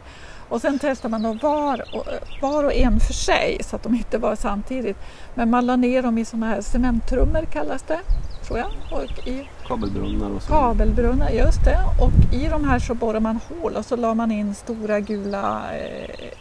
Och 0.49 0.61
sen 0.61 0.79
testade 0.79 1.13
man 1.13 1.23
då 1.23 1.49
var 1.49 1.85
och, 1.97 2.07
var 2.43 2.65
och 2.65 2.73
en 2.73 3.01
för 3.01 3.13
sig 3.13 3.59
så 3.65 3.77
att 3.77 3.83
de 3.83 3.95
inte 3.95 4.19
var 4.19 4.37
samtidigt. 4.37 4.97
Men 5.35 5.51
man 5.51 5.67
la 5.67 5.77
ner 5.77 6.03
dem 6.03 6.19
i 6.19 6.25
sådana 6.25 6.47
här 6.47 6.61
cementtrummor 6.61 7.45
kallas 7.53 7.83
det, 7.83 8.01
tror 8.47 8.59
jag. 8.59 8.69
Och 8.91 9.29
i 9.29 9.49
kabelbrunnar 9.67 10.31
och 10.31 10.43
så. 10.43 10.49
Kabelbrunnar, 10.53 11.31
just 11.31 11.65
det. 11.65 11.79
Och 12.01 12.35
i 12.35 12.49
de 12.49 12.65
här 12.69 12.79
så 12.79 12.95
borrade 12.95 13.21
man 13.21 13.39
hål 13.49 13.77
och 13.77 13.85
så 13.85 13.97
la 13.97 14.15
man 14.15 14.33
in 14.33 14.55
stora 14.55 15.01
gula 15.01 15.63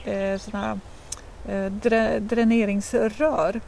eh, 0.06 0.13
eh, 0.13 0.38
såna 0.39 0.63
här, 0.63 0.79
eh, 1.48 2.22
dräneringsrör 2.22 3.62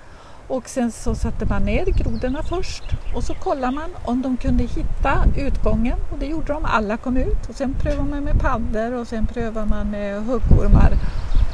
Och 0.48 0.70
sen 0.70 0.92
så 0.92 1.16
satte 1.16 1.46
man 1.46 1.64
ner 1.64 1.86
grodorna 1.86 2.44
först 2.44 2.84
och 3.16 3.24
så 3.24 3.34
kollade 3.34 3.76
man 3.76 3.90
om 4.06 4.22
de 4.22 4.38
kunde 4.38 4.64
hitta 4.64 5.24
utgången 5.38 5.98
och 6.12 6.20
det 6.20 6.26
gjorde 6.26 6.54
de, 6.54 6.66
alla 6.66 6.98
kom 6.98 7.18
ut. 7.18 7.50
Och 7.50 7.56
sen 7.56 7.74
prövade 7.74 8.10
man 8.10 8.24
med 8.24 8.40
paddor 8.40 8.94
och 8.94 9.08
sen 9.08 9.28
prövade 9.28 9.66
man 9.66 9.92
med 9.92 10.24
huggormar. 10.26 10.92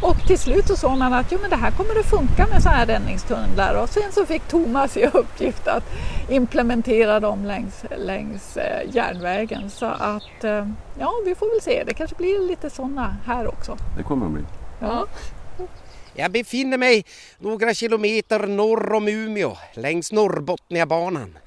Och 0.02 0.18
till 0.28 0.40
slut 0.40 0.68
så 0.68 0.76
såg 0.76 0.98
man 0.98 1.14
att 1.14 1.32
jo, 1.32 1.38
men 1.42 1.50
det 1.50 1.56
här 1.56 1.72
kommer 1.72 2.00
att 2.00 2.06
funka 2.06 2.48
med 2.48 2.64
sådana 2.64 2.78
här 2.78 2.86
räddningstunnlar 2.86 3.82
och 3.84 3.90
sen 3.90 4.12
så 4.12 4.26
fick 4.26 4.48
Thomas 4.48 4.98
i 4.98 5.06
uppgift 5.06 5.68
att 5.68 5.84
implementera 6.30 7.20
dem 7.20 7.46
längs, 7.46 7.86
längs 7.98 8.58
eh, 8.58 8.96
järnvägen. 8.96 9.70
Så 9.70 9.86
att 9.86 10.44
eh, 10.44 10.68
ja, 11.00 11.12
vi 11.26 11.36
får 11.36 11.50
väl 11.50 11.62
se, 11.62 11.84
det 11.84 11.94
kanske 11.94 12.16
blir 12.16 12.48
lite 12.48 12.70
sådana 12.70 13.16
här 13.26 13.48
också. 13.48 13.78
Det 13.98 14.04
kommer 14.04 14.26
att 14.26 14.32
bli. 14.32 14.42
Ja. 14.80 15.06
Jag 16.18 16.32
befinner 16.32 16.78
mig 16.78 17.06
några 17.40 17.74
kilometer 17.74 18.48
norr 18.48 18.94
om 18.94 19.08
Umeå 19.08 19.58
längs 19.74 20.12
Norrbotniabanan. 20.12 21.38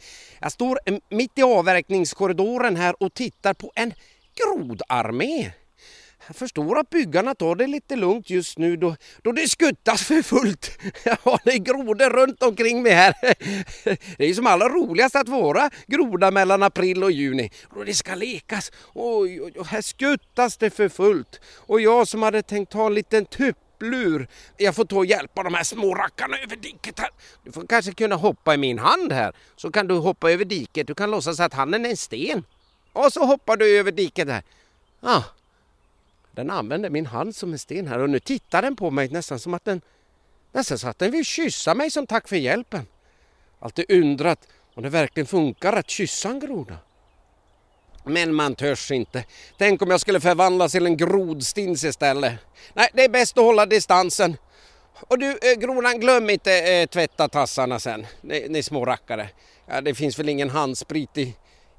Jag 0.41 0.53
står 0.53 0.79
mitt 1.15 1.39
i 1.39 1.43
avverkningskorridoren 1.43 2.77
här 2.77 3.03
och 3.03 3.15
tittar 3.15 3.55
på 3.55 3.73
en 3.75 3.95
grodarmé. 4.35 5.51
Jag 6.27 6.37
förstår 6.37 6.79
att 6.79 6.91
byggarna 6.91 7.35
tar 7.35 7.55
det 7.55 7.67
lite 7.67 7.97
lugnt 7.97 8.31
just 8.31 8.59
nu 8.59 8.77
då, 8.77 8.97
då 9.23 9.33
det 9.33 9.49
skuttas 9.49 10.03
för 10.03 10.23
fullt. 10.23 10.79
Ja, 11.05 11.39
det 11.45 11.53
är 11.53 11.59
grodor 11.59 12.11
runt 12.11 12.43
omkring 12.43 12.83
mig 12.83 12.93
här. 12.93 13.15
Det 14.19 14.25
är 14.25 14.35
som 14.35 14.47
allra 14.47 14.69
roligast 14.69 15.17
att 15.17 15.29
vara 15.29 15.71
groda 15.87 16.31
mellan 16.31 16.63
april 16.63 17.05
och 17.05 17.13
juni. 17.13 17.51
Då 17.75 17.85
det 17.85 17.95
ska 17.95 18.15
lekas. 18.15 18.73
Oj, 18.95 19.43
oj, 19.43 19.53
oj, 19.57 19.65
här 19.67 19.83
skuttas 19.83 20.57
det 20.57 20.71
för 20.71 20.89
fullt. 20.89 21.41
Och 21.57 21.81
jag 21.81 22.09
som 22.09 22.23
hade 22.23 22.43
tänkt 22.43 22.73
ta 22.73 22.87
en 22.87 22.95
liten 22.95 23.25
tupp 23.27 23.57
hopplur. 23.79 24.29
Jag 24.57 24.75
får 24.75 24.85
ta 24.85 24.97
och 24.97 25.07
hjälpa 25.07 25.43
de 25.43 25.55
här 25.55 25.65
små 25.65 25.95
rackarna 25.95 26.39
över 26.39 26.57
diket 26.57 26.99
här. 26.99 27.11
Du 27.45 27.53
får 27.53 27.67
kanske 27.67 27.93
kunna 27.93 28.17
hoppa 28.17 28.55
i 28.55 28.57
min 28.57 28.79
hand 28.79 29.13
här. 29.13 29.33
Så 29.57 29.71
kan 29.71 29.89
du 29.89 29.95
hoppa 29.95 30.31
över 30.31 30.45
diket. 30.45 30.87
Du 30.87 30.95
kan 30.95 31.11
låtsas 31.11 31.41
att 31.41 31.55
handen 31.55 31.87
är 31.87 31.91
en 31.91 31.97
sten. 31.97 32.45
Och 32.93 33.13
så 33.13 33.25
hoppar 33.25 33.57
du 33.57 33.79
över 33.79 33.93
diket 33.93 34.29
här. 34.29 34.43
Ah, 35.01 35.23
den 36.33 36.51
använder 36.51 36.91
min 36.91 37.07
hand 37.07 37.37
som 37.37 37.53
en 37.53 37.59
sten 37.59 37.87
här 37.87 37.99
och 37.99 38.11
nu 38.11 38.21
tittar 38.21 38.63
den 38.63 38.77
på 38.77 38.91
mig 38.91 39.09
nästan 39.09 39.39
som 39.39 39.55
att 39.55 39.65
den 39.65 39.81
nästan 40.53 40.79
så 40.79 40.89
att 40.89 40.99
den 40.99 41.11
vill 41.11 41.25
kyssa 41.25 41.75
mig 41.75 41.91
som 41.91 42.07
tack 42.07 42.29
för 42.29 42.37
hjälpen. 42.37 42.87
Alltid 43.61 43.85
undrat 43.89 44.49
om 44.75 44.83
det 44.83 44.89
verkligen 44.89 45.27
funkar 45.27 45.73
att 45.73 45.91
kyssa 45.91 46.29
en 46.29 46.41
groda. 46.41 46.79
Men 48.09 48.35
man 48.35 48.55
törs 48.55 48.91
inte. 48.91 49.25
Tänk 49.59 49.83
om 49.83 49.91
jag 49.91 50.01
skulle 50.01 50.21
förvandlas 50.21 50.73
till 50.73 50.87
en 50.87 50.97
grodstins 50.97 51.85
istället. 51.85 52.33
Nej, 52.75 52.89
det 52.95 53.05
är 53.05 53.09
bäst 53.09 53.39
att 53.39 53.45
hålla 53.45 53.67
distansen. 53.67 54.37
Och 55.01 55.19
du, 55.19 55.31
eh, 55.31 55.59
grodan, 55.59 56.01
glöm 56.01 56.31
inte 56.31 56.53
eh, 56.53 56.87
tvätta 56.87 57.29
tassarna 57.29 57.79
sen, 57.79 58.07
ni, 58.21 58.47
ni 58.49 58.63
små 58.63 58.85
rackare. 58.85 59.29
Ja, 59.67 59.81
det 59.81 59.95
finns 59.95 60.19
väl 60.19 60.29
ingen 60.29 60.51
handsprit 60.51 61.19
i, 61.19 61.35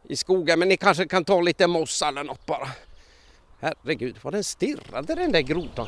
i 0.09 0.15
skogen, 0.15 0.59
men 0.59 0.69
ni 0.69 0.77
kanske 0.77 1.07
kan 1.07 1.25
ta 1.25 1.41
lite 1.41 1.67
mossa 1.67 2.07
eller 2.07 2.24
något 2.24 2.45
bara. 2.45 2.67
Herregud, 3.62 4.15
vad 4.21 4.33
den 4.33 4.43
stirrade 4.43 5.15
den 5.15 5.31
där 5.31 5.41
grodan. 5.41 5.88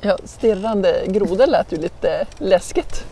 Ja, 0.00 0.18
stirrande 0.24 1.04
grodor 1.06 1.46
lät 1.46 1.72
ju 1.72 1.76
lite 1.76 2.26
läskigt. 2.38 3.04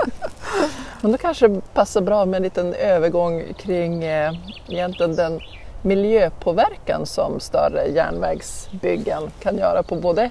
Men 1.00 1.12
då 1.12 1.18
kanske 1.18 1.48
det 1.48 1.60
passar 1.74 2.00
bra 2.00 2.24
med 2.24 2.36
en 2.36 2.42
liten 2.42 2.74
övergång 2.74 3.54
kring 3.58 4.04
eh, 4.04 4.32
egentligen 4.68 5.16
den 5.16 5.40
miljöpåverkan 5.86 7.06
som 7.06 7.40
större 7.40 7.86
järnvägsbyggen 7.86 9.22
kan 9.40 9.58
göra 9.58 9.82
på 9.82 9.96
både 9.96 10.30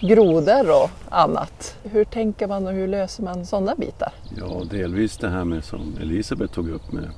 grodor 0.00 0.82
och 0.82 0.90
annat. 1.08 1.76
Hur 1.82 2.04
tänker 2.04 2.46
man 2.46 2.66
och 2.66 2.72
hur 2.72 2.88
löser 2.88 3.22
man 3.22 3.46
sådana 3.46 3.74
bitar? 3.74 4.12
Ja, 4.38 4.62
delvis 4.70 5.16
det 5.16 5.28
här 5.28 5.44
med 5.44 5.64
som 5.64 5.96
Elisabeth 6.00 6.54
tog 6.54 6.70
upp 6.70 6.92
med 6.92 7.10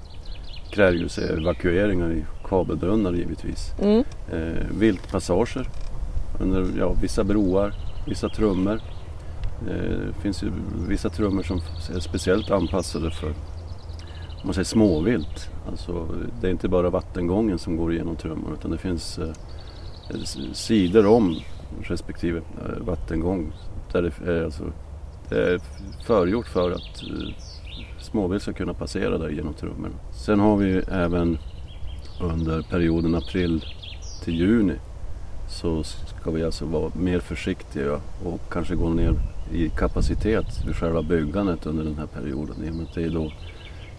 kräldjursevakueringar 0.70 2.12
i 2.12 2.24
kabelbrunnar 2.48 3.12
givetvis. 3.12 3.72
Mm. 3.82 4.04
Eh, 4.32 4.66
viltpassager 4.78 5.68
under 6.40 6.66
ja, 6.78 6.92
vissa 7.02 7.24
broar, 7.24 7.74
vissa 8.06 8.28
trummor. 8.28 8.80
Eh, 9.68 9.98
det 10.06 10.20
finns 10.22 10.42
ju 10.42 10.52
vissa 10.88 11.08
trummor 11.08 11.42
som 11.42 11.60
är 11.96 12.00
speciellt 12.00 12.50
anpassade 12.50 13.10
för 13.10 13.34
man 14.44 14.54
säger 14.54 14.64
småvilt. 14.64 15.50
Alltså, 15.70 16.08
det 16.40 16.46
är 16.46 16.50
inte 16.50 16.68
bara 16.68 16.90
vattengången 16.90 17.58
som 17.58 17.76
går 17.76 17.92
igenom 17.92 18.16
trummor 18.16 18.52
utan 18.52 18.70
det 18.70 18.78
finns 18.78 19.18
eh, 19.18 19.32
sidor 20.52 21.06
om 21.06 21.36
respektive 21.82 22.38
eh, 22.38 22.84
vattengång. 22.86 23.52
Där 23.92 24.02
det, 24.02 24.30
är, 24.32 24.44
alltså, 24.44 24.64
det 25.28 25.52
är 25.52 25.60
förgjort 26.06 26.46
för 26.46 26.70
att 26.70 27.02
eh, 27.02 27.34
småvilt 28.00 28.42
ska 28.42 28.52
kunna 28.52 28.74
passera 28.74 29.18
där 29.18 29.28
genom 29.28 29.54
trummorna. 29.54 29.94
Sen 30.12 30.40
har 30.40 30.56
vi 30.56 30.82
även 30.90 31.38
under 32.20 32.62
perioden 32.62 33.14
april 33.14 33.64
till 34.24 34.34
juni 34.34 34.74
så 35.48 35.82
ska 35.84 36.30
vi 36.30 36.44
alltså 36.44 36.64
vara 36.64 36.92
mer 36.94 37.20
försiktiga 37.20 38.00
och 38.24 38.40
kanske 38.50 38.74
gå 38.74 38.88
ner 38.88 39.14
i 39.52 39.68
kapacitet 39.68 40.46
vid 40.66 40.76
själva 40.76 41.02
byggandet 41.02 41.66
under 41.66 41.84
den 41.84 41.98
här 41.98 42.06
perioden. 42.06 42.56
I 42.64 42.70
och 42.70 42.74
med 42.74 42.84
att 42.84 42.94
det 42.94 43.04
är 43.04 43.10
då 43.10 43.32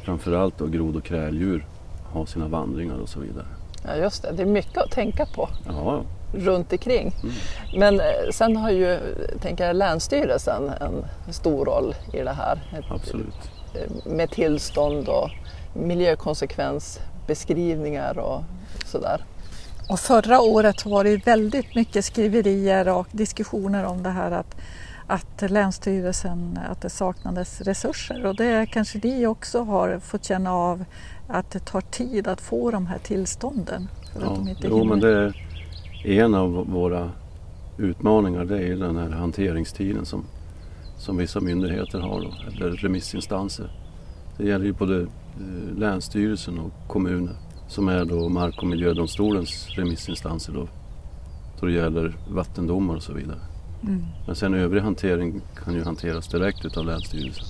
framförallt 0.07 0.57
då 0.57 0.67
grod 0.67 0.95
och 0.95 1.03
kräldjur 1.03 1.65
har 2.13 2.25
sina 2.25 2.47
vandringar 2.47 2.95
och 2.95 3.09
så 3.09 3.19
vidare. 3.19 3.45
Ja 3.85 3.95
just 3.95 4.23
det, 4.23 4.31
det 4.31 4.41
är 4.41 4.47
mycket 4.47 4.77
att 4.77 4.91
tänka 4.91 5.25
på 5.25 5.49
ja. 5.67 6.01
runt 6.33 6.71
omkring. 6.71 7.15
Mm. 7.23 7.35
Men 7.79 7.99
eh, 7.99 8.05
sen 8.31 8.57
har 8.57 8.71
ju, 8.71 8.99
tänker 9.41 9.67
jag, 9.67 9.75
Länsstyrelsen 9.75 10.71
en 10.81 11.05
stor 11.33 11.65
roll 11.65 11.95
i 12.13 12.17
det 12.17 12.31
här. 12.31 12.83
Absolut. 12.89 13.51
Eh, 13.73 13.81
med 14.05 14.31
tillstånd 14.31 15.07
och 15.07 15.29
miljökonsekvensbeskrivningar 15.73 18.19
och 18.19 18.43
sådär. 18.85 19.25
Och 19.89 19.99
förra 19.99 20.41
året 20.41 20.85
var 20.85 21.03
det 21.03 21.27
väldigt 21.27 21.75
mycket 21.75 22.05
skriverier 22.05 22.87
och 22.87 23.07
diskussioner 23.11 23.85
om 23.85 24.03
det 24.03 24.09
här 24.09 24.31
att 24.31 24.55
att 25.07 25.43
Länsstyrelsen, 25.51 26.59
att 26.69 26.81
det 26.81 26.89
saknades 26.89 27.61
resurser 27.61 28.25
och 28.25 28.35
det 28.35 28.65
kanske 28.65 28.99
ni 29.03 29.27
också 29.27 29.63
har 29.63 29.99
fått 29.99 30.23
känna 30.23 30.53
av 30.53 30.85
att 31.27 31.51
det 31.51 31.59
tar 31.59 31.81
tid 31.81 32.27
att 32.27 32.41
få 32.41 32.71
de 32.71 32.87
här 32.87 32.97
tillstånden. 32.97 33.87
För 34.13 34.21
ja, 34.21 34.27
att 34.27 34.35
de 34.35 34.47
inte 34.47 34.67
jo, 34.67 34.83
men 34.83 34.99
det 34.99 35.33
är 36.03 36.23
en 36.23 36.35
av 36.35 36.51
våra 36.51 37.11
utmaningar 37.77 38.45
det 38.45 38.67
är 38.67 38.75
den 38.75 38.97
här 38.97 39.09
hanteringstiden 39.09 40.05
som, 40.05 40.23
som 40.97 41.17
vissa 41.17 41.39
myndigheter 41.39 41.99
har, 41.99 42.21
då, 42.21 42.33
eller 42.47 42.71
remissinstanser. 42.71 43.71
Det 44.37 44.45
gäller 44.45 44.65
ju 44.65 44.73
både 44.73 45.01
eh, 45.01 45.77
Länsstyrelsen 45.77 46.59
och 46.59 46.87
kommuner 46.87 47.35
som 47.67 47.87
är 47.87 48.05
då 48.05 48.29
Mark 48.29 48.61
och 48.61 48.67
miljödomstolens 48.67 49.69
remissinstanser 49.69 50.53
då, 50.53 50.67
då 51.59 51.65
det 51.65 51.71
gäller 51.71 52.17
vattendomar 52.29 52.95
och 52.95 53.03
så 53.03 53.13
vidare. 53.13 53.39
Mm. 53.83 54.05
Men 54.25 54.35
sen 54.35 54.53
övrig 54.53 54.81
hantering 54.81 55.41
kan 55.63 55.73
ju 55.73 55.83
hanteras 55.83 56.27
direkt 56.27 56.65
utav 56.65 56.85
Länsstyrelsen. 56.85 57.45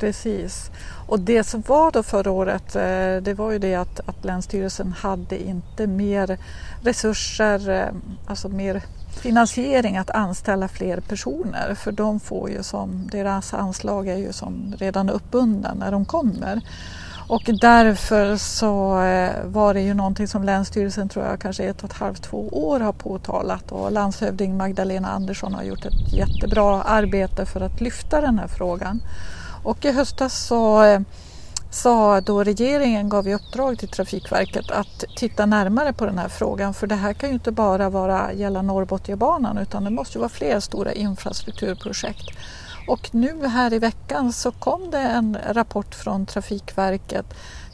Precis. 0.00 0.70
Och 1.06 1.20
det 1.20 1.44
som 1.44 1.62
var 1.66 1.90
då 1.90 2.02
förra 2.02 2.30
året 2.30 2.76
eh, 2.76 3.16
det 3.22 3.34
var 3.36 3.50
ju 3.50 3.58
det 3.58 3.74
att, 3.74 4.00
att 4.08 4.24
Länsstyrelsen 4.24 4.92
hade 4.92 5.42
inte 5.42 5.86
mer 5.86 6.38
resurser, 6.82 7.70
eh, 7.70 7.88
alltså 8.26 8.48
mer 8.48 8.82
finansiering 9.22 9.96
att 9.96 10.10
anställa 10.10 10.68
fler 10.68 11.00
personer 11.00 11.74
för 11.74 11.92
de 11.92 12.20
får 12.20 12.50
ju 12.50 12.62
som, 12.62 13.08
deras 13.12 13.54
anslag 13.54 14.08
är 14.08 14.16
ju 14.16 14.32
som 14.32 14.74
redan 14.78 15.10
uppbundna 15.10 15.74
när 15.74 15.92
de 15.92 16.04
kommer. 16.04 16.60
Och 17.30 17.42
därför 17.60 18.36
så 18.36 19.02
eh, 19.02 19.44
var 19.44 19.74
det 19.74 19.80
ju 19.80 19.94
någonting 19.94 20.28
som 20.28 20.44
Länsstyrelsen 20.44 21.08
tror 21.08 21.24
jag 21.24 21.40
kanske 21.40 21.64
ett 21.64 21.84
och 21.84 21.90
ett 21.90 21.96
halvt, 21.96 22.22
två 22.22 22.48
år 22.48 22.80
har 22.80 22.92
påtalat 22.92 23.72
och 23.72 23.92
landshövding 23.92 24.56
Magdalena 24.56 25.08
Andersson 25.08 25.54
har 25.54 25.62
gjort 25.62 25.84
ett 25.84 26.12
jättebra 26.12 26.82
arbete 26.82 27.46
för 27.46 27.60
att 27.60 27.80
lyfta 27.80 28.20
den 28.20 28.38
här 28.38 28.46
frågan. 28.46 29.02
Och 29.62 29.84
i 29.84 29.92
höstas 29.92 30.46
så 30.46 30.82
eh, 30.82 31.00
sa 31.70 32.20
då 32.20 32.44
regeringen 32.44 33.08
gav 33.08 33.28
i 33.28 33.34
uppdrag 33.34 33.78
till 33.78 33.88
Trafikverket 33.88 34.70
att 34.70 35.04
titta 35.16 35.46
närmare 35.46 35.92
på 35.92 36.06
den 36.06 36.18
här 36.18 36.28
frågan 36.28 36.74
för 36.74 36.86
det 36.86 36.94
här 36.94 37.12
kan 37.12 37.28
ju 37.28 37.34
inte 37.34 37.52
bara 37.52 37.90
vara 37.90 38.32
gälla 38.32 38.62
Norrbotniabanan 38.62 39.58
utan 39.58 39.84
det 39.84 39.90
måste 39.90 40.18
ju 40.18 40.20
vara 40.20 40.28
fler 40.28 40.60
stora 40.60 40.92
infrastrukturprojekt. 40.92 42.26
Och 42.86 43.14
nu 43.14 43.46
här 43.46 43.72
i 43.72 43.78
veckan 43.78 44.32
så 44.32 44.50
kom 44.52 44.90
det 44.90 44.98
en 44.98 45.38
rapport 45.50 45.94
från 45.94 46.26
Trafikverket. 46.26 47.26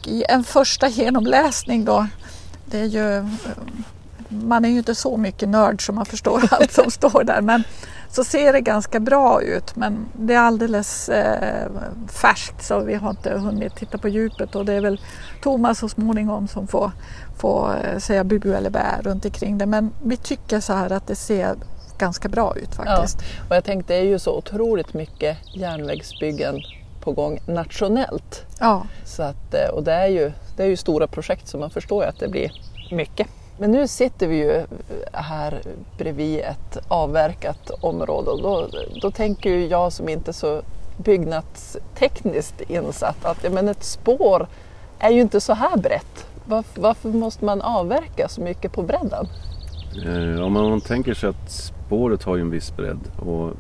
I 0.05 0.25
en 0.29 0.45
första 0.45 0.89
genomläsning 0.89 1.85
då. 1.85 2.07
Det 2.65 2.81
är 2.81 2.85
ju, 2.85 3.17
eh, 3.17 3.27
man 4.29 4.65
är 4.65 4.69
ju 4.69 4.79
inte 4.79 4.95
så 4.95 5.17
mycket 5.17 5.49
nörd 5.49 5.87
som 5.87 5.95
man 5.95 6.07
förstår 6.07 6.43
allt 6.51 6.73
som 6.73 6.91
står 6.91 7.25
där. 7.25 7.41
Men 7.41 7.65
så 8.11 8.25
ser 8.25 8.53
det 8.53 8.61
ganska 8.61 9.01
bra 9.01 9.43
ut. 9.43 9.77
Men 9.77 10.07
det 10.13 10.35
är 10.35 10.39
alldeles 10.39 11.09
eh, 11.09 11.71
färskt 12.09 12.65
så 12.65 12.81
vi 12.81 12.95
har 12.95 13.11
inte 13.11 13.39
hunnit 13.39 13.77
titta 13.77 13.99
på 13.99 14.09
djupet. 14.09 14.55
Och 14.55 14.65
det 14.65 14.73
är 14.73 14.81
väl 14.81 15.01
Thomas 15.43 15.79
så 15.79 15.89
småningom 15.89 16.49
som 16.49 16.67
får, 16.67 16.93
får 17.39 17.77
eh, 17.85 17.99
säga 17.99 18.25
bu 18.25 18.55
eller 18.55 18.71
bä 18.71 19.01
runt 19.03 19.25
omkring 19.25 19.59
det. 19.59 19.67
Men 19.67 19.93
vi 20.03 20.17
tycker 20.17 20.61
så 20.61 20.73
här 20.73 20.93
att 20.93 21.07
det 21.07 21.17
ser 21.17 21.57
ganska 21.99 22.29
bra 22.29 22.57
ut 22.57 22.75
faktiskt. 22.75 23.19
Ja, 23.21 23.45
och 23.51 23.57
jag 23.57 23.65
tänkte 23.65 23.93
det 23.93 23.99
är 23.99 24.05
ju 24.05 24.19
så 24.19 24.37
otroligt 24.37 24.95
mycket 24.95 25.37
järnvägsbyggen 25.55 26.61
på 27.01 27.13
gång 27.13 27.39
nationellt. 27.47 28.45
Ja, 28.61 28.87
Så 29.05 29.23
att, 29.23 29.55
eh, 29.55 29.69
och 29.75 29.83
det 29.83 29.93
är, 29.93 30.07
ju, 30.07 30.33
det 30.57 30.63
är 30.63 30.67
ju 30.67 30.77
stora 30.77 31.07
projekt 31.07 31.49
så 31.49 31.59
man 31.59 31.71
förstår 31.71 32.03
ju 32.05 32.09
att 32.09 32.19
det 32.19 32.29
blir 32.29 32.51
mycket. 32.91 33.27
Men 33.59 33.71
nu 33.71 33.89
sitter 33.89 34.27
vi 34.27 34.37
ju 34.37 34.67
här 35.13 35.61
bredvid 35.99 36.41
ett 36.41 36.79
avverkat 36.89 37.71
område 37.81 38.31
och 38.31 38.43
då, 38.43 38.69
då 39.03 39.11
tänker 39.11 39.51
ju 39.51 39.67
jag 39.67 39.93
som 39.93 40.09
inte 40.09 40.31
är 40.31 40.33
så 40.33 40.63
byggnadstekniskt 40.97 42.61
insatt 42.61 43.25
att 43.25 43.45
ja, 43.45 43.51
men 43.51 43.69
ett 43.69 43.85
spår 43.85 44.47
är 44.99 45.11
ju 45.11 45.21
inte 45.21 45.41
så 45.41 45.53
här 45.55 45.77
brett. 45.77 46.27
Varför, 46.45 46.81
varför 46.81 47.09
måste 47.09 47.45
man 47.45 47.63
avverka 47.63 48.29
så 48.29 48.41
mycket 48.41 48.73
på 48.73 48.83
bredden? 48.83 49.29
Eh, 50.05 50.41
Om 50.41 50.53
man 50.53 50.81
tänker 50.81 51.15
sig 51.15 51.29
att 51.29 51.51
spåret 51.51 52.23
har 52.23 52.37
ju 52.37 52.43
en 52.43 52.51
viss 52.51 52.77
bredd 52.77 52.99
och 53.19 53.53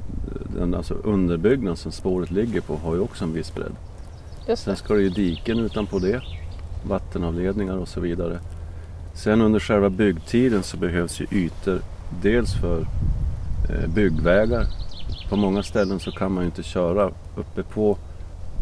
den 0.57 0.75
alltså 0.75 0.95
underbyggnad 0.95 1.79
som 1.79 1.93
spåret 1.93 2.31
ligger 2.31 2.61
på 2.61 2.77
har 2.77 2.95
ju 2.95 3.01
också 3.01 3.25
en 3.25 3.33
viss 3.33 3.55
bredd. 3.55 3.73
Just 4.49 4.63
Sen 4.65 4.77
ska 4.77 4.95
det 4.95 5.03
ju 5.03 5.09
diken 5.11 5.59
utanpå 5.59 5.99
det, 5.99 6.23
vattenavledningar 6.89 7.77
och 7.77 7.89
så 7.89 8.01
vidare. 8.01 8.41
Sen 9.15 9.41
under 9.41 9.61
själva 9.61 9.91
byggtiden 9.91 10.63
så 10.63 10.77
behövs 10.77 11.21
ju 11.21 11.27
ytor 11.31 11.81
dels 12.23 12.55
för 12.55 12.81
eh, 13.71 13.89
byggvägar. 13.95 14.67
På 15.31 15.37
många 15.37 15.63
ställen 15.63 16.01
så 16.01 16.11
kan 16.11 16.33
man 16.33 16.43
ju 16.43 16.47
inte 16.47 16.63
köra 16.63 17.11
uppe 17.37 17.63
på 17.63 17.99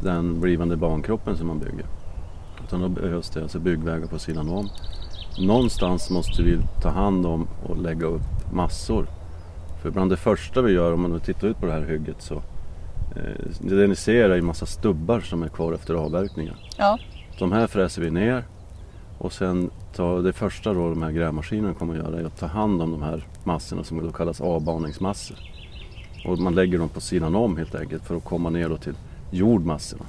den 0.03 0.41
blivande 0.41 0.77
bankroppen 0.77 1.37
som 1.37 1.47
man 1.47 1.59
bygger. 1.59 1.87
Utan 2.67 2.81
då 2.81 2.89
behövs 2.89 3.31
det 3.31 3.43
alltså 3.43 3.59
byggvägar 3.59 4.07
på 4.07 4.19
sidan 4.19 4.49
om. 4.49 4.69
Någonstans 5.39 6.11
måste 6.11 6.43
vi 6.43 6.59
ta 6.83 6.89
hand 6.89 7.27
om 7.27 7.49
och 7.67 7.77
lägga 7.77 8.07
upp 8.07 8.53
massor. 8.53 9.07
För 9.83 9.91
bland 9.91 10.11
det 10.11 10.17
första 10.17 10.63
vi 10.63 10.73
gör 10.73 10.93
om 10.93 11.01
man 11.01 11.21
tittar 11.21 11.49
ut 11.49 11.61
på 11.61 11.67
det 11.67 11.73
här 11.73 11.83
hygget 11.83 12.23
så 12.23 12.35
eh, 13.17 13.47
det 13.61 13.87
ni 13.87 13.97
ser 13.97 14.31
är 14.31 14.39
en 14.39 14.45
massa 14.45 14.67
stubbar 14.67 15.21
som 15.21 15.43
är 15.43 15.49
kvar 15.49 15.73
efter 15.73 15.95
avverkningen. 15.95 16.55
Ja, 16.79 16.99
De 17.39 17.53
här 17.53 17.67
fräser 17.67 18.03
vi 18.03 18.11
ner 18.11 18.45
och 19.19 19.33
sen 19.33 19.71
tar 19.97 20.23
det 20.23 20.33
första 20.33 20.73
då 20.73 20.91
de 20.91 21.03
här 21.03 21.11
grävmaskinerna 21.11 21.75
kommer 21.75 21.95
att 21.95 22.05
göra 22.05 22.21
är 22.21 22.25
att 22.25 22.39
ta 22.39 22.47
hand 22.47 22.83
om 22.83 22.91
de 22.91 23.03
här 23.03 23.27
massorna 23.45 23.85
som 23.85 24.03
då 24.03 24.13
kallas 24.13 24.41
avbaningsmassor. 24.41 25.37
Och 26.25 26.39
man 26.39 26.55
lägger 26.55 26.79
dem 26.79 26.89
på 26.89 27.01
sidan 27.01 27.35
om 27.35 27.57
helt 27.57 27.75
enkelt 27.75 28.05
för 28.05 28.17
att 28.17 28.25
komma 28.25 28.51
ner 28.51 28.69
då 28.69 28.77
till 28.77 28.95
jordmassorna. 29.31 30.05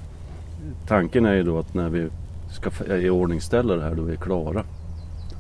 Tanken 0.88 1.26
är 1.26 1.34
ju 1.34 1.44
då 1.44 1.60
att 1.60 1.74
när 1.74 1.90
vi 1.90 2.10
ska 2.52 2.96
iordningställa 2.96 3.76
det 3.76 3.84
här 3.84 3.96
då 3.96 4.04
vi 4.04 4.14
är 4.14 4.18
klara 4.18 4.64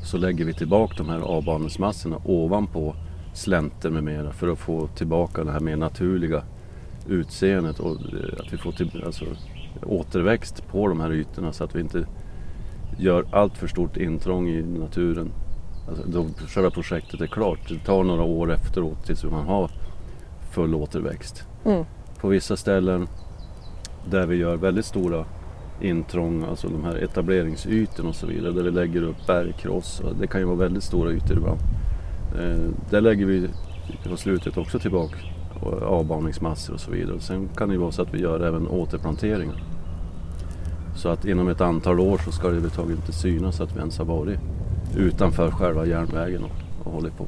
så 0.06 0.18
lägger 0.18 0.46
vi 0.46 0.54
tillbaka 0.54 0.94
de 0.98 1.10
här 1.10 1.20
avbaningsmassorna 1.20 2.22
ovanpå 2.26 2.96
slänter 3.34 3.90
med 3.90 4.04
mera 4.04 4.32
för 4.32 4.48
att 4.48 4.60
få 4.60 4.88
tillbaka 4.88 5.44
det 5.44 5.52
här 5.52 5.60
mer 5.60 5.76
naturliga 5.76 6.44
utseendet 7.08 7.80
och 7.80 7.92
eh, 7.92 8.40
att 8.40 8.54
vi 8.54 8.58
får 8.58 8.72
till, 8.72 9.04
alltså, 9.06 9.26
återväxt 9.84 10.68
på 10.68 10.88
de 10.88 11.00
här 11.00 11.14
ytorna 11.14 11.54
så 11.54 11.64
att 11.64 11.76
vi 11.76 11.80
inte 11.80 12.08
gör 12.98 13.26
allt 13.32 13.58
för 13.58 13.68
stort 13.68 13.98
intrång 13.98 14.50
i 14.50 14.62
naturen. 14.62 15.32
Alltså, 15.90 16.04
då 16.08 16.28
själva 16.48 16.70
projektet 16.70 17.22
är 17.22 17.28
klart. 17.28 17.70
Det 17.70 17.80
tar 17.80 18.04
några 18.04 18.24
år 18.24 18.54
efteråt 18.54 19.06
tills 19.06 19.24
man 19.24 19.46
har 19.46 19.72
full 20.52 20.76
återväxt. 20.76 21.48
Mm. 21.66 21.86
På 22.22 22.28
vissa 22.28 22.58
ställen 22.58 23.08
där 24.10 24.28
vi 24.28 24.36
gör 24.36 24.58
väldigt 24.58 24.86
stora 24.86 25.26
intrång, 25.82 26.46
alltså 26.50 26.68
de 26.68 26.84
här 26.84 26.96
etableringsytorna 27.04 28.10
och 28.10 28.16
så 28.16 28.28
vidare, 28.28 28.52
där 28.52 28.64
vi 28.64 28.72
lägger 28.72 29.04
upp 29.04 29.28
bergkross. 29.28 30.00
och 30.00 30.16
Det 30.16 30.28
kan 30.28 30.42
ju 30.42 30.46
vara 30.46 30.58
väldigt 30.58 30.84
stora 30.84 31.12
ytor 31.12 31.38
ibland. 31.38 31.60
Eh, 32.40 32.70
där 32.90 33.02
lägger 33.02 33.26
vi 33.26 33.50
på 34.10 34.18
slutet 34.18 34.58
också 34.58 34.80
tillbaka 34.80 35.16
och 35.62 35.82
avbaningsmassor 35.82 36.74
och 36.74 36.80
så 36.80 36.92
vidare. 36.92 37.20
Sen 37.20 37.50
kan 37.56 37.68
det 37.70 37.74
ju 37.74 37.80
vara 37.80 37.92
så 37.92 38.02
att 38.02 38.14
vi 38.14 38.22
gör 38.22 38.40
även 38.40 38.68
återplanteringar. 38.68 39.64
Så 40.96 41.10
att 41.10 41.26
inom 41.26 41.48
ett 41.48 41.62
antal 41.62 42.00
år 42.00 42.18
så 42.18 42.32
ska 42.32 42.44
det 42.44 42.50
överhuvudtaget 42.50 42.98
inte 42.98 43.14
synas 43.14 43.62
att 43.62 43.76
vi 43.76 43.80
ens 43.80 43.98
har 43.98 44.06
varit 44.06 44.40
utanför 44.98 45.52
själva 45.52 45.86
järnvägen 45.86 46.44
och, 46.44 46.86
och 46.86 46.92
hållit 46.92 47.18
på. 47.18 47.26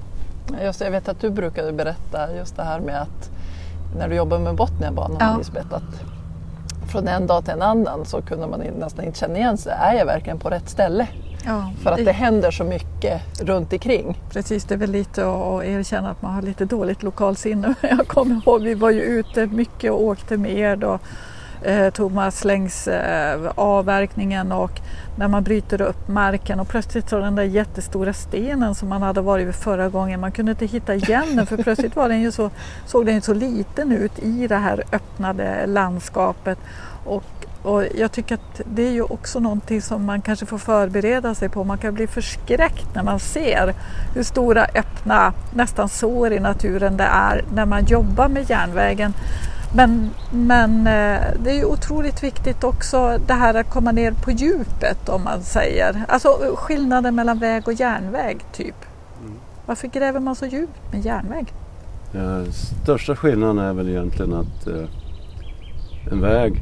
just 0.63 0.81
jag 0.81 0.91
vet 0.91 1.09
att 1.09 1.21
du 1.21 1.29
brukade 1.29 1.73
berätta 1.73 2.35
just 2.35 2.55
det 2.55 2.63
här 2.63 2.79
med 2.79 3.01
att 3.01 3.31
när 3.97 4.09
du 4.09 4.15
jobbar 4.15 4.39
med 4.39 4.55
Botniabanan 4.55 5.17
Ja. 5.19 5.37
Lisbeth, 5.37 5.73
att 5.73 6.03
från 6.87 7.07
en 7.07 7.27
dag 7.27 7.43
till 7.43 7.53
en 7.53 7.61
annan 7.61 8.05
så 8.05 8.21
kunde 8.21 8.47
man 8.47 8.59
nästan 8.59 9.05
inte 9.05 9.19
känna 9.19 9.37
igen 9.37 9.57
sig. 9.57 9.73
Är 9.81 9.93
jag 9.93 10.05
verkligen 10.05 10.39
på 10.39 10.49
rätt 10.49 10.69
ställe? 10.69 11.07
ja. 11.47 11.71
För 11.83 11.91
att 11.91 12.05
det 12.05 12.11
händer 12.11 12.51
så 12.51 12.63
mycket 12.63 13.21
runt 13.41 13.73
omkring. 13.73 14.21
Precis, 14.29 14.63
det 14.63 14.73
är 14.73 14.77
väl 14.77 14.91
lite 14.91 15.21
att 15.21 15.63
erkänna 15.63 16.09
att 16.09 16.21
man 16.21 16.33
har 16.33 16.41
lite 16.41 16.65
dåligt 16.65 17.03
lokalsinne. 17.03 17.73
Jag 17.81 18.07
kommer 18.07 18.35
ihåg, 18.35 18.61
vi 18.61 18.73
var 18.73 18.89
ju 18.89 19.01
ute 19.01 19.45
mycket 19.45 19.91
och 19.91 20.03
åkte 20.03 20.37
med 20.37 20.57
er 20.57 20.75
då. 20.75 20.99
Eh, 21.61 21.89
Thomas 21.89 22.43
längs 22.43 22.87
eh, 22.87 23.51
avverkningen 23.55 24.51
och 24.51 24.81
när 25.15 25.27
man 25.27 25.43
bryter 25.43 25.81
upp 25.81 26.07
marken 26.07 26.59
och 26.59 26.67
plötsligt 26.67 27.09
så 27.09 27.19
den 27.19 27.35
där 27.35 27.43
jättestora 27.43 28.13
stenen 28.13 28.75
som 28.75 28.89
man 28.89 29.01
hade 29.01 29.21
varit 29.21 29.47
vid 29.47 29.55
förra 29.55 29.89
gången, 29.89 30.19
man 30.19 30.31
kunde 30.31 30.51
inte 30.51 30.65
hitta 30.65 30.95
igen 30.95 31.35
den 31.35 31.45
för 31.45 31.57
plötsligt 31.57 31.95
var 31.95 32.09
den 32.09 32.21
ju 32.21 32.31
så, 32.31 32.49
såg 32.85 33.05
den 33.05 33.15
ju 33.15 33.21
så 33.21 33.33
liten 33.33 33.91
ut 33.91 34.19
i 34.19 34.47
det 34.47 34.55
här 34.55 34.83
öppnade 34.91 35.65
landskapet. 35.65 36.57
Och, 37.05 37.23
och 37.63 37.83
jag 37.95 38.11
tycker 38.11 38.35
att 38.35 38.61
det 38.65 38.87
är 38.87 38.91
ju 38.91 39.01
också 39.01 39.39
någonting 39.39 39.81
som 39.81 40.05
man 40.05 40.21
kanske 40.21 40.45
får 40.45 40.57
förbereda 40.57 41.35
sig 41.35 41.49
på. 41.49 41.63
Man 41.63 41.77
kan 41.77 41.93
bli 41.93 42.07
förskräckt 42.07 42.95
när 42.95 43.03
man 43.03 43.19
ser 43.19 43.73
hur 44.15 44.23
stora 44.23 44.63
öppna, 44.63 45.33
nästan 45.55 45.89
sår 45.89 46.33
i 46.33 46.39
naturen 46.39 46.97
det 46.97 47.03
är 47.03 47.45
när 47.53 47.65
man 47.65 47.85
jobbar 47.85 48.27
med 48.27 48.49
järnvägen. 48.49 49.13
Men, 49.75 50.09
men 50.31 50.79
eh, 50.79 51.21
det 51.39 51.51
är 51.51 51.55
ju 51.55 51.65
otroligt 51.65 52.23
viktigt 52.23 52.63
också 52.63 53.19
det 53.27 53.33
här 53.33 53.53
att 53.53 53.69
komma 53.69 53.91
ner 53.91 54.11
på 54.11 54.31
djupet 54.31 55.09
om 55.09 55.23
man 55.23 55.41
säger. 55.41 56.05
Alltså 56.07 56.29
skillnaden 56.55 57.15
mellan 57.15 57.39
väg 57.39 57.67
och 57.67 57.73
järnväg 57.73 58.37
typ. 58.53 58.75
Varför 59.65 59.87
gräver 59.87 60.19
man 60.19 60.35
så 60.35 60.45
djupt 60.45 60.91
med 60.91 61.05
järnväg? 61.05 61.53
Största 62.83 63.15
skillnaden 63.15 63.57
är 63.57 63.73
väl 63.73 63.89
egentligen 63.89 64.33
att 64.33 64.67
eh, 64.67 64.83
en 66.11 66.21
väg 66.21 66.61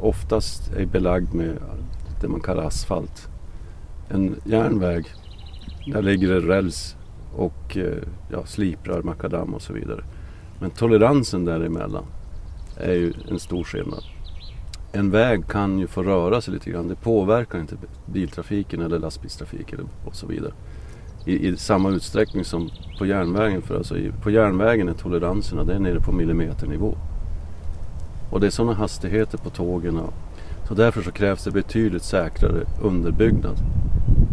oftast 0.00 0.72
är 0.72 0.86
belagd 0.86 1.34
med 1.34 1.56
det 2.20 2.28
man 2.28 2.40
kallar 2.40 2.62
asfalt. 2.62 3.28
En 4.08 4.40
järnväg, 4.44 5.04
där 5.92 6.02
ligger 6.02 6.28
det 6.28 6.40
räls 6.40 6.96
och 7.36 7.76
eh, 7.76 8.02
ja, 8.32 8.46
sliprör, 8.46 9.02
makadam 9.02 9.54
och 9.54 9.62
så 9.62 9.72
vidare. 9.72 10.04
Men 10.60 10.70
toleransen 10.70 11.44
däremellan 11.44 12.04
är 12.76 12.92
ju 12.92 13.12
en 13.30 13.38
stor 13.38 13.64
skillnad. 13.64 14.02
En 14.92 15.10
väg 15.10 15.46
kan 15.48 15.78
ju 15.78 15.86
få 15.86 16.02
röra 16.02 16.40
sig 16.40 16.54
lite 16.54 16.70
grann. 16.70 16.88
Det 16.88 16.94
påverkar 16.94 17.58
inte 17.58 17.76
biltrafiken 18.06 18.82
eller 18.82 18.98
lastbilstrafiken 18.98 19.88
och 20.04 20.14
så 20.16 20.26
vidare 20.26 20.52
i, 21.24 21.48
i 21.48 21.56
samma 21.56 21.90
utsträckning 21.90 22.44
som 22.44 22.70
på 22.98 23.06
järnvägen. 23.06 23.62
För 23.62 23.76
alltså 23.76 23.98
i, 23.98 24.12
på 24.22 24.30
järnvägen 24.30 24.88
är 24.88 24.92
toleranserna 24.92 25.64
det 25.64 25.74
är 25.74 25.78
nere 25.78 26.00
på 26.00 26.12
millimeternivå. 26.12 26.94
Och 28.30 28.40
det 28.40 28.46
är 28.46 28.50
sådana 28.50 28.74
hastigheter 28.74 29.38
på 29.38 29.50
tågen. 29.50 29.96
och- 29.98 30.12
Så 30.68 30.74
därför 30.74 31.02
så 31.02 31.10
krävs 31.12 31.44
det 31.44 31.50
betydligt 31.50 32.02
säkrare 32.02 32.62
underbyggnad 32.82 33.56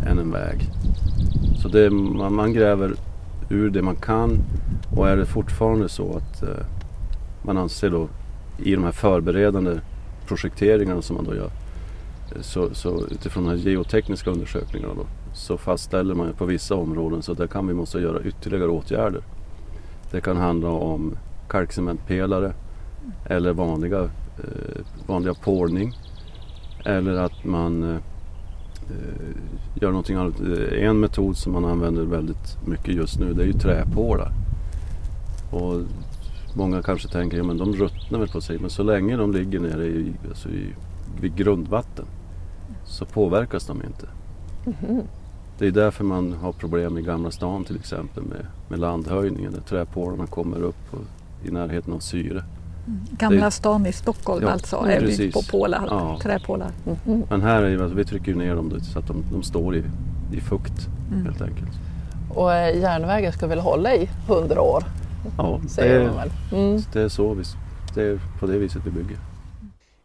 än 0.08 0.20
en 0.20 0.32
väg. 0.32 0.70
Så 1.62 1.68
det, 1.68 1.90
man, 1.90 2.34
man 2.34 2.54
gräver 2.54 2.94
ur 3.50 3.70
det 3.70 3.82
man 3.82 3.96
kan 3.96 4.38
och 4.96 5.10
är 5.10 5.18
det 5.18 5.26
fortfarande 5.26 5.90
så 5.90 6.18
att 6.18 6.44
eh, 6.44 6.66
man 7.46 7.58
anser 7.58 7.90
då 7.90 8.08
i 8.58 8.76
de 8.76 8.84
här 8.84 8.92
förberedande 8.92 9.80
projekteringarna 10.28 11.02
som 11.02 11.16
man 11.16 11.26
då 11.26 11.36
gör 11.36 11.52
eh, 12.36 12.42
så, 12.42 12.74
så 12.74 13.08
utifrån 13.12 13.44
de 13.44 13.50
här 13.50 13.58
geotekniska 13.58 14.30
undersökningarna 14.30 14.94
då, 14.94 15.06
så 15.34 15.58
fastställer 15.58 16.16
man 16.16 16.28
ju 16.28 16.34
på 16.34 16.46
vissa 16.46 16.76
områden 16.76 17.22
så 17.22 17.34
där 17.34 17.48
kan 17.48 17.68
vi 17.68 17.74
måste 17.74 18.00
göra 18.00 18.24
ytterligare 18.24 18.68
åtgärder. 18.68 19.22
Det 20.12 20.22
kan 20.22 20.38
handla 20.38 20.70
om 20.70 21.18
kalkcementpelare 21.50 22.54
eller 23.26 23.54
vanliga, 23.54 24.02
eh, 24.38 24.82
vanliga 25.08 25.34
pålning 25.34 25.94
eller 26.86 27.14
att 27.14 27.46
man 27.46 27.84
eh, 27.84 27.96
eh 27.96 29.36
gör 29.82 29.90
någonting 29.90 30.16
annat. 30.16 30.42
Eh, 30.42 30.84
en 30.84 31.00
metod 31.00 31.38
som 31.38 31.54
man 31.54 31.66
använder 31.66 32.04
väldigt 32.04 32.58
mycket 32.66 32.96
just 32.96 33.20
nu 33.20 33.34
det 33.34 33.44
är 33.44 33.48
ju 33.48 33.54
träpålar. 33.54 34.32
Och 35.52 35.82
många 36.56 36.82
kanske 36.82 37.08
tänker 37.08 37.38
att 37.38 37.44
ja, 37.44 37.48
men 37.54 37.58
de 37.58 37.74
ruttnar 37.74 38.20
väl 38.20 38.28
på 38.28 38.42
sig 38.42 38.60
men 38.60 38.70
så 38.70 38.84
länge 38.84 39.18
de 39.18 39.32
ligger 39.34 39.60
nere 39.60 39.86
i, 39.86 40.14
alltså 40.30 40.50
i, 40.50 40.68
vid 41.22 41.36
grundvatten 41.36 42.06
så 42.86 43.06
påverkas 43.06 43.66
de 43.68 43.82
inte. 43.84 44.08
Det 45.58 45.68
är 45.68 45.72
därför 45.72 46.04
man 46.04 46.34
har 46.34 46.52
problem 46.52 46.98
i 46.98 47.02
Gamla 47.02 47.32
stan 47.32 47.64
till 47.64 47.76
exempel 47.76 48.24
med, 48.24 48.46
med 48.70 48.80
landhöjningen 48.80 49.52
där 49.54 49.62
träpålarna 49.62 50.28
kommer 50.28 50.62
upp 50.62 50.94
och, 50.94 51.00
i 51.48 51.52
närheten 51.52 51.94
av 51.94 52.00
syre. 52.00 52.44
Gamla 53.12 53.46
Det- 53.46 53.52
stan 53.52 53.86
i 53.86 53.92
Stockholm 53.94 54.44
Ja, 54.44 54.50
alltså 54.52 54.76
är 54.76 54.86
byggd 55.00 55.02
precis. 55.06 55.34
på 55.34 55.58
pålar, 55.58 55.88
Ja. 55.90 56.20
träpålar. 56.22 56.72
Mhm. 56.86 57.24
Men 57.30 57.42
här 57.42 57.64
är 57.64 57.80
alltså, 57.82 57.98
vi 57.98 58.06
trycker 58.06 58.36
ner 58.36 58.56
dem 58.56 58.70
då, 58.70 58.80
så 58.80 59.00
att 59.00 59.08
de, 59.08 59.24
de 59.32 59.44
står 59.44 59.76
i, 59.76 59.84
i 60.34 60.42
fukt 60.42 60.88
Mm. 61.12 61.26
helt 61.26 61.42
enkelt. 61.42 61.72
Och 62.30 62.54
eh, 62.54 62.80
järnvägen 62.82 63.32
ska 63.34 63.48
väl 63.48 63.60
hålla 63.60 63.96
i 63.96 64.10
hundra 64.28 64.62
år, 64.62 64.84
Ja, 65.38 65.60
det 65.64 65.70
säger 65.70 66.00
man 66.00 66.14
är, 66.14 66.18
väl. 66.18 66.32
Mm. 66.52 66.82
det 66.94 67.02
är 67.02 67.10
så 67.10 67.34
vi, 67.34 67.44
det 67.96 68.04
är 68.04 68.20
på 68.40 68.46
det 68.46 68.58
viset 68.58 68.82
vi 68.86 68.92
bygger. 68.92 69.18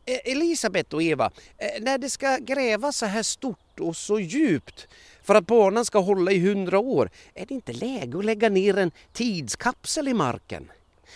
Eh, 0.07 0.33
Elisabeth 0.33 0.95
och 0.95 1.03
Eva, 1.03 1.31
eh, 1.59 1.83
när 1.83 1.99
det 1.99 2.11
ska 2.11 2.37
grävas 2.37 2.97
så 2.97 3.07
här 3.07 3.23
stort 3.23 3.81
och 3.81 3.97
så 3.97 4.21
djupt 4.21 4.89
för 5.23 5.35
att 5.35 5.47
banan 5.47 5.85
ska 5.85 5.99
hålla 5.99 6.33
i 6.33 6.41
hundra 6.41 6.79
år, 6.79 7.11
är 7.35 7.47
det 7.47 7.55
inte 7.55 7.73
läge 7.73 8.19
att 8.19 8.25
lägga 8.25 8.49
ner 8.49 8.79
en 8.79 8.91
tidskapsel 9.13 10.09
i 10.09 10.15
marken? 10.15 10.71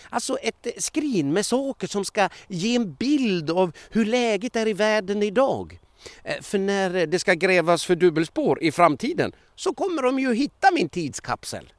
Alltså 0.09 0.37
ett 0.37 0.65
eh, 0.65 0.71
skrin 0.77 1.33
med 1.33 1.45
saker 1.45 1.87
som 1.87 2.05
ska 2.05 2.29
ge 2.47 2.75
en 2.75 2.93
bild 2.93 3.51
av 3.51 3.71
hur 3.89 4.05
läget 4.05 4.55
är 4.55 4.67
i 4.67 4.73
världen 4.73 5.23
idag. 5.23 5.79
För 6.41 6.59
när 6.59 7.05
det 7.05 7.19
ska 7.19 7.33
grävas 7.33 7.85
för 7.85 7.95
dubbelspår 7.95 8.63
i 8.63 8.71
framtiden 8.71 9.31
så 9.55 9.73
kommer 9.73 10.01
de 10.01 10.19
ju 10.19 10.33
hitta 10.33 10.71
min 10.71 10.89
tidskapsel. 10.89 11.73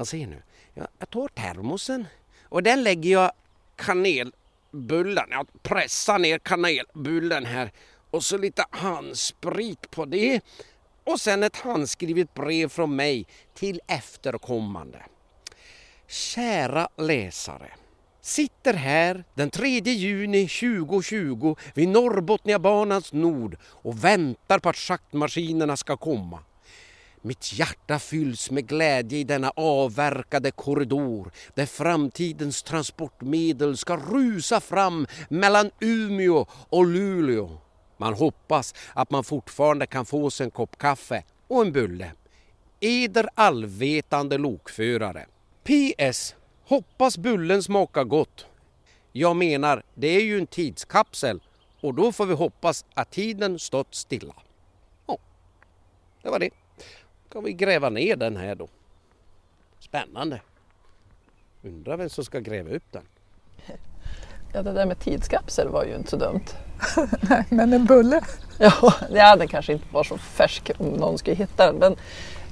Vad 0.00 0.08
säger 0.08 0.26
nu, 0.26 0.42
jag 0.74 1.10
tar 1.10 1.28
termosen 1.28 2.06
och 2.42 2.62
den 2.62 2.82
lägger 2.82 3.10
jag 3.10 3.32
kanelbullen, 3.76 5.26
jag 5.30 5.62
pressar 5.62 6.18
ner 6.18 6.38
kanelbullen 6.38 7.44
här 7.44 7.72
och 8.10 8.24
så 8.24 8.38
lite 8.38 8.64
handsprit 8.70 9.90
på 9.90 10.04
det 10.04 10.40
och 11.04 11.20
sen 11.20 11.42
ett 11.42 11.56
handskrivet 11.56 12.34
brev 12.34 12.68
från 12.68 12.96
mig 12.96 13.26
till 13.54 13.80
efterkommande. 13.86 15.02
Kära 16.06 16.88
läsare. 16.96 17.72
Sitter 18.20 18.74
här 18.74 19.24
den 19.34 19.50
3 19.50 19.68
juni 19.78 20.48
2020 20.48 21.56
vid 21.74 21.88
Norrbotniabanans 21.88 23.12
nord 23.12 23.56
och 23.64 24.04
väntar 24.04 24.58
på 24.58 24.68
att 24.68 24.76
schaktmaskinerna 24.76 25.76
ska 25.76 25.96
komma. 25.96 26.38
Mitt 27.22 27.52
hjärta 27.52 27.98
fylls 27.98 28.50
med 28.50 28.66
glädje 28.66 29.18
i 29.18 29.24
denna 29.24 29.52
avverkade 29.56 30.50
korridor 30.50 31.30
där 31.54 31.66
framtidens 31.66 32.62
transportmedel 32.62 33.76
ska 33.76 33.96
rusa 33.96 34.60
fram 34.60 35.06
mellan 35.28 35.70
Umeå 35.80 36.46
och 36.50 36.86
Luleå. 36.86 37.58
Man 37.96 38.14
hoppas 38.14 38.74
att 38.92 39.10
man 39.10 39.24
fortfarande 39.24 39.86
kan 39.86 40.06
få 40.06 40.30
sig 40.30 40.44
en 40.44 40.50
kopp 40.50 40.78
kaffe 40.78 41.22
och 41.48 41.62
en 41.62 41.72
bulle. 41.72 42.12
Eder 42.80 43.28
allvetande 43.34 44.38
lokförare. 44.38 45.26
PS. 45.62 46.34
Hoppas 46.64 47.18
bullen 47.18 47.62
smakar 47.62 48.04
gott. 48.04 48.46
Jag 49.12 49.36
menar, 49.36 49.82
det 49.94 50.08
är 50.08 50.22
ju 50.22 50.38
en 50.38 50.46
tidskapsel 50.46 51.40
och 51.80 51.94
då 51.94 52.12
får 52.12 52.26
vi 52.26 52.34
hoppas 52.34 52.84
att 52.94 53.10
tiden 53.10 53.58
stått 53.58 53.94
stilla. 53.94 54.34
Ja, 55.06 55.18
det 56.22 56.30
var 56.30 56.38
det 56.38 56.50
ska 57.30 57.40
vi 57.40 57.52
gräva 57.52 57.90
ner 57.90 58.16
den 58.16 58.36
här 58.36 58.54
då. 58.54 58.68
Spännande. 59.78 60.40
Undrar 61.62 61.96
vem 61.96 62.08
som 62.08 62.24
ska 62.24 62.40
gräva 62.40 62.70
upp 62.70 62.92
den. 62.92 63.02
Ja, 64.52 64.62
det 64.62 64.72
där 64.72 64.86
med 64.86 64.98
tidskapsel 64.98 65.68
var 65.68 65.84
ju 65.84 65.96
inte 65.96 66.10
så 66.10 66.16
dumt. 66.16 66.44
Nej, 67.20 67.44
men 67.50 67.72
en 67.72 67.84
bulle? 67.84 68.20
Ja, 68.58 68.94
ja, 69.10 69.36
den 69.36 69.48
kanske 69.48 69.72
inte 69.72 69.84
var 69.92 70.04
så 70.04 70.18
färsk 70.18 70.70
om 70.78 70.86
någon 70.86 71.18
skulle 71.18 71.36
hitta 71.36 71.66
den. 71.66 71.76
Men 71.76 71.96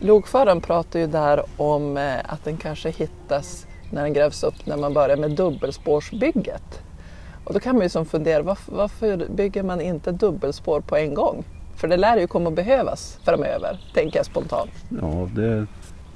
lokföraren 0.00 0.60
pratar 0.60 1.00
ju 1.00 1.06
där 1.06 1.44
om 1.56 1.96
eh, 1.96 2.32
att 2.32 2.44
den 2.44 2.56
kanske 2.56 2.90
hittas 2.90 3.66
när 3.90 4.02
den 4.02 4.12
grävs 4.12 4.42
upp 4.42 4.66
när 4.66 4.76
man 4.76 4.94
börjar 4.94 5.16
med 5.16 5.30
dubbelspårsbygget. 5.30 6.82
Och 7.44 7.54
då 7.54 7.60
kan 7.60 7.74
man 7.74 7.82
ju 7.82 7.88
som 7.88 8.06
fundera, 8.06 8.42
varför, 8.42 8.72
varför 8.72 9.26
bygger 9.28 9.62
man 9.62 9.80
inte 9.80 10.12
dubbelspår 10.12 10.80
på 10.80 10.96
en 10.96 11.14
gång? 11.14 11.44
För 11.78 11.88
det 11.88 11.96
lär 11.96 12.16
ju 12.16 12.26
komma 12.26 12.48
att 12.48 12.54
behövas 12.54 13.18
framöver, 13.24 13.80
tänker 13.94 14.18
jag 14.18 14.26
spontant. 14.26 14.70
Ja, 15.00 15.28
det 15.34 15.66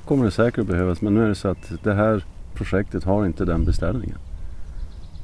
kommer 0.05 0.25
det 0.25 0.31
säkert 0.31 0.59
att 0.59 0.67
behövas. 0.67 1.01
Men 1.01 1.15
nu 1.15 1.25
är 1.25 1.29
det 1.29 1.35
så 1.35 1.49
att 1.49 1.73
det 1.83 1.95
här 1.95 2.25
projektet 2.55 3.05
har 3.05 3.27
inte 3.27 3.45
den 3.45 3.65
beställningen. 3.65 4.19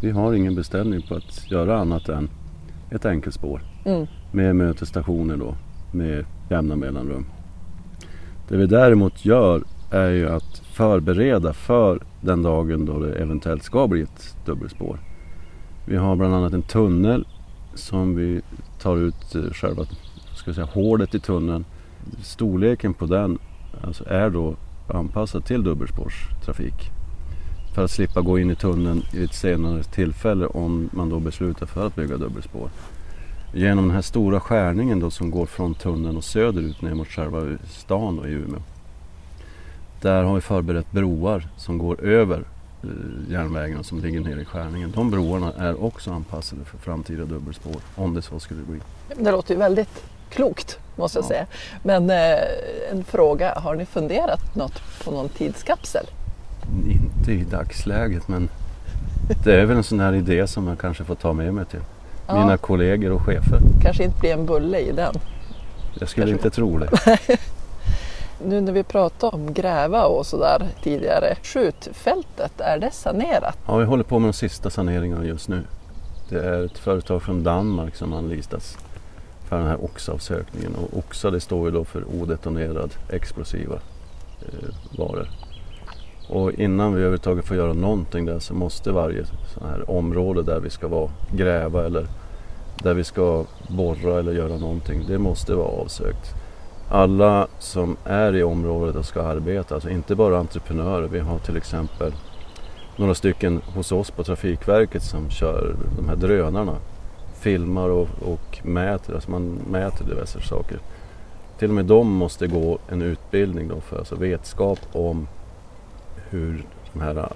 Vi 0.01 0.11
har 0.11 0.33
ingen 0.33 0.55
beställning 0.55 1.03
på 1.03 1.15
att 1.15 1.51
göra 1.51 1.79
annat 1.79 2.09
än 2.09 2.31
ett 2.91 3.07
enkelspår 3.07 3.63
mm. 3.85 4.07
med 4.33 4.57
mötesstationer 4.57 5.37
då 5.37 5.55
med 5.93 6.25
jämna 6.51 6.77
mellanrum. 6.77 7.27
Det 8.49 8.57
vi 8.57 8.67
däremot 8.67 9.25
gör 9.25 9.63
är 9.91 10.11
ju 10.11 10.29
att 10.29 10.63
förbereda 10.73 11.53
för 11.53 12.01
den 12.21 12.43
dagen 12.43 12.87
då 12.87 12.99
det 12.99 13.15
eventuellt 13.15 13.63
ska 13.63 13.87
bli 13.87 14.03
ett 14.03 14.37
dubbelspår. 14.47 14.99
Vi 15.87 15.97
har 15.97 16.17
bland 16.17 16.35
annat 16.35 16.53
en 16.53 16.63
tunnel 16.63 17.27
som 17.75 18.17
vi 18.17 18.41
tar 18.83 18.97
ut 18.97 19.35
eh, 19.35 19.43
själva 19.43 19.85
ska 20.55 20.55
säga, 20.55 20.75
hålet 20.75 21.15
i 21.15 21.21
tunneln, 21.21 21.65
storleken 22.23 22.95
på 22.95 23.07
den 23.07 23.39
alltså 23.83 24.05
är 24.09 24.31
då 24.31 24.57
anpassad 24.89 25.45
till 25.45 25.65
dubbelspårstrafik. 25.65 26.91
För 27.75 27.85
att 27.85 27.91
slippa 27.91 28.21
gå 28.21 28.39
in 28.39 28.51
i 28.51 28.55
tunneln 28.55 29.03
i 29.15 29.25
ett 29.25 29.35
senare 29.35 29.83
tillfälle 29.83 30.47
om 30.47 30.91
man 30.93 31.09
då 31.09 31.21
beslutar 31.21 31.67
för 31.67 31.87
att 31.87 31.97
bygga 31.97 32.17
dubbelspår. 32.17 32.71
Genom 33.55 33.85
den 33.85 33.95
här 33.95 34.03
stora 34.03 34.41
skärningen 34.41 35.01
då 35.01 35.11
som 35.11 35.31
går 35.31 35.47
från 35.47 35.75
tunneln 35.75 36.17
och 36.17 36.25
söderut 36.25 36.83
ner 36.83 36.95
mot 36.95 37.09
själva 37.09 37.59
stan 37.69 38.17
då 38.17 38.27
i 38.27 38.33
Umeå. 38.33 38.63
Där 40.01 40.23
har 40.23 40.35
vi 40.35 40.41
förberett 40.41 40.93
broar 40.93 41.49
som 41.57 41.79
går 41.79 42.01
över 42.01 42.45
eh, 42.83 43.33
järnvägen 43.33 43.85
som 43.85 44.01
ligger 44.01 44.21
nere 44.21 44.41
i 44.41 44.45
skärningen. 44.45 44.93
De 44.95 45.11
broarna 45.11 45.53
är 45.53 45.85
också 45.85 46.11
anpassade 46.11 46.65
för 46.65 46.79
framtida 46.79 47.25
dubbelspår 47.25 47.77
om 47.95 48.15
det 48.15 48.23
så 48.23 48.41
skulle 48.41 48.63
bli. 48.63 48.81
Det 49.17 49.31
låter 49.31 49.55
ju 49.55 49.59
väldigt 49.59 50.05
klokt 50.31 50.79
måste 50.97 51.19
jag 51.19 51.25
ja. 51.25 51.29
säga. 51.29 51.47
Men 51.83 52.11
eh, 52.11 52.91
en 52.91 53.05
fråga, 53.05 53.55
har 53.55 53.75
ni 53.75 53.87
funderat 53.87 54.55
något 54.55 54.83
på 55.05 55.11
någon 55.11 55.29
tidskapsel? 55.29 56.07
Inte 56.91 57.33
i 57.33 57.45
dagsläget 57.45 58.29
men 58.29 58.49
det 59.45 59.61
är 59.61 59.67
väl 59.67 59.77
en 59.77 59.83
sån 59.83 60.01
här 60.01 60.13
idé 60.13 60.47
som 60.47 60.69
jag 60.69 60.79
kanske 60.79 61.05
får 61.05 61.15
ta 61.15 61.33
med 61.33 61.55
mig 61.55 61.65
till 61.65 61.81
ja. 62.27 62.41
mina 62.41 62.57
kollegor 62.57 63.13
och 63.13 63.23
chefer. 63.23 63.61
Kanske 63.83 64.05
inte 64.05 64.21
blir 64.21 64.33
en 64.33 64.47
bulle 64.47 64.79
i 64.79 64.93
den? 64.93 65.15
Jag 65.99 66.09
skulle 66.09 66.27
kanske... 66.27 66.47
inte 66.47 66.57
tro 66.57 66.79
det. 66.79 67.19
nu 68.45 68.61
när 68.61 68.73
vi 68.73 68.83
pratade 68.83 69.37
om 69.37 69.55
gräva 69.55 70.05
och 70.05 70.27
sådär 70.27 70.69
tidigare, 70.83 71.37
skjutfältet, 71.43 72.61
är 72.61 72.79
det 72.79 72.91
sanerat? 72.91 73.59
Ja, 73.67 73.77
vi 73.77 73.85
håller 73.85 74.05
på 74.05 74.19
med 74.19 74.29
de 74.29 74.33
sista 74.33 74.71
saneringarna 74.71 75.25
just 75.25 75.49
nu. 75.49 75.63
Det 76.29 76.39
är 76.39 76.65
ett 76.65 76.79
företag 76.79 77.23
från 77.23 77.43
Danmark 77.43 77.97
som 77.97 78.13
anlitas 78.13 78.79
för 79.49 79.59
den 79.59 79.67
här 79.67 79.85
oxavsökningen. 79.85 80.75
Och 80.75 80.99
oxa 80.99 81.31
det 81.31 81.41
står 81.41 81.67
ju 81.67 81.71
då 81.75 81.85
för 81.85 82.05
odetonerad 82.21 82.95
explosiva 83.09 83.75
eh, 84.41 84.99
varor. 84.99 85.29
Och 86.29 86.53
innan 86.53 86.93
vi 86.93 87.01
överhuvudtaget 87.01 87.45
får 87.45 87.57
göra 87.57 87.73
någonting 87.73 88.27
där 88.27 88.39
så 88.39 88.55
måste 88.55 88.93
varje 88.93 89.25
sån 89.25 89.69
här 89.69 89.91
område 89.91 90.43
där 90.43 90.61
vi 90.61 90.71
ska 90.71 90.89
vara, 90.89 91.11
gräva 91.33 91.87
eller 91.87 92.07
där 92.83 92.95
vi 92.95 93.05
ska 93.05 93.45
borra 93.69 94.19
eller 94.19 94.33
göra 94.33 94.57
någonting, 94.57 95.05
det 95.09 95.19
måste 95.19 95.55
vara 95.55 95.69
avsökt. 95.69 96.35
Alla 96.91 97.47
som 97.59 97.97
är 98.05 98.37
i 98.37 98.43
området 98.43 98.97
och 98.97 99.05
ska 99.05 99.23
arbeta, 99.23 99.75
alltså 99.75 99.91
inte 99.91 100.15
bara 100.15 100.39
entreprenörer. 100.39 101.09
Vi 101.09 101.19
har 101.19 101.39
till 101.39 101.57
exempel 101.57 102.13
några 102.97 103.15
stycken 103.15 103.63
hos 103.75 103.93
oss 103.93 104.11
på 104.11 104.25
Trafikverket 104.25 105.03
som 105.03 105.31
kör 105.31 105.77
de 105.97 106.09
här 106.09 106.17
drönarna 106.17 106.77
filmar 107.39 107.89
och, 107.89 108.09
och 108.21 108.61
mäter, 108.63 109.15
alltså 109.15 109.31
man 109.31 109.61
mäter 109.71 110.05
diverse 110.05 110.41
saker. 110.41 110.79
Till 111.59 111.69
och 111.69 111.75
med 111.75 111.85
de 111.85 112.13
måste 112.13 112.47
gå 112.47 112.79
en 112.89 113.03
utbildning 113.03 113.69
då 113.69 113.81
för 113.81 113.99
alltså 113.99 114.15
vetskap 114.15 114.79
om 114.93 115.29
hur 116.31 116.67
de 116.93 117.01
här 117.01 117.17
eh, 117.17 117.27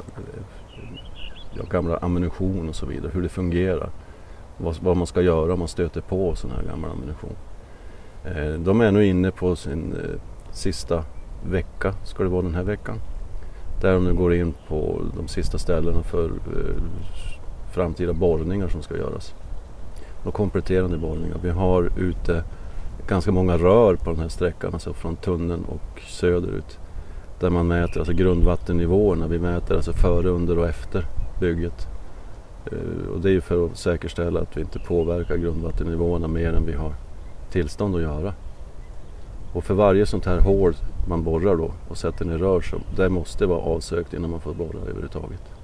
ja, 1.55 1.63
gamla 1.71 1.97
ammunition 1.97 2.69
och 2.69 2.75
så 2.75 2.87
vidare, 2.87 3.11
hur 3.15 3.23
det 3.23 3.29
fungerar. 3.29 3.91
Vad, 4.57 4.77
vad, 4.81 4.97
man 4.97 5.07
ska 5.07 5.21
göra 5.23 5.53
om 5.53 5.59
man 5.59 5.69
stöter 5.69 6.01
på 6.01 6.35
sån 6.35 6.51
här 6.51 6.63
gammal 6.63 6.91
ammunition. 6.91 7.37
Eh, 8.25 8.61
de 8.61 8.81
är 8.81 8.93
nu 8.93 9.07
inne 9.07 9.31
på 9.31 9.57
sin 9.57 9.93
eh, 9.93 10.21
sista 10.53 11.05
vecka, 11.45 11.95
ska 12.05 12.23
det 12.23 12.29
vara 12.29 12.43
den 12.43 12.55
här 12.55 12.63
veckan. 12.63 12.99
Där 13.81 13.95
de 13.95 14.05
nu 14.05 14.15
går 14.15 14.35
in 14.35 14.55
på 14.69 15.03
de 15.17 15.29
sista 15.29 15.59
ställena 15.59 16.03
för 16.03 16.25
eh, 16.25 16.83
framtida 17.73 18.13
borrningar 18.13 18.69
som 18.69 18.83
ska 18.83 18.97
göras 18.97 19.35
och 20.25 20.35
kompletterande 20.35 20.99
borrningar. 20.99 21.37
Vi 21.43 21.51
har 21.51 21.91
ute 21.97 22.45
ganska 23.07 23.33
många 23.33 23.59
rör 23.59 23.97
på 23.97 24.11
den 24.11 24.21
här 24.21 24.29
sträckan, 24.29 24.73
alltså 24.73 24.93
från 24.93 25.17
tunneln 25.17 25.65
och 25.65 26.03
söderut. 26.09 26.79
Där 27.41 27.51
man 27.51 27.67
mäter 27.67 27.99
alltså 27.99 28.13
grundvattennivåerna. 28.13 29.27
Vi 29.27 29.39
mäter 29.39 29.77
alltså 29.77 29.93
före, 29.93 30.29
under 30.29 30.59
och 30.59 30.69
efter 30.69 31.07
bygget. 31.41 31.89
Eh, 32.67 33.13
och 33.15 33.21
det 33.21 33.29
är 33.29 33.33
ju 33.33 33.41
för 33.41 33.67
att 33.67 33.77
säkerställa 33.77 34.41
att 34.41 34.57
vi 34.57 34.61
inte 34.61 34.79
påverkar 34.79 35.37
grundvattennivåerna 35.37 36.29
mer 36.29 36.53
än 36.53 36.67
vi 36.67 36.73
har 36.73 36.95
tillstånd 37.51 37.97
att 37.97 38.03
göra. 38.03 38.35
Och 39.53 39.65
för 39.65 39.75
varje 39.75 40.07
sånt 40.07 40.27
här 40.27 40.41
hål 40.41 40.75
man 41.09 41.23
borrar 41.23 41.57
då 41.57 41.71
och 41.89 41.97
sätter 41.97 42.25
ner 42.25 42.39
rör 42.39 42.61
så 42.61 42.77
det 42.97 43.09
måste 43.09 43.47
vara 43.47 43.61
avsökt 43.61 44.15
innan 44.15 44.31
man 44.31 44.41
får 44.41 44.55
borra 44.55 44.81
överhuvudtaget. 44.83 45.62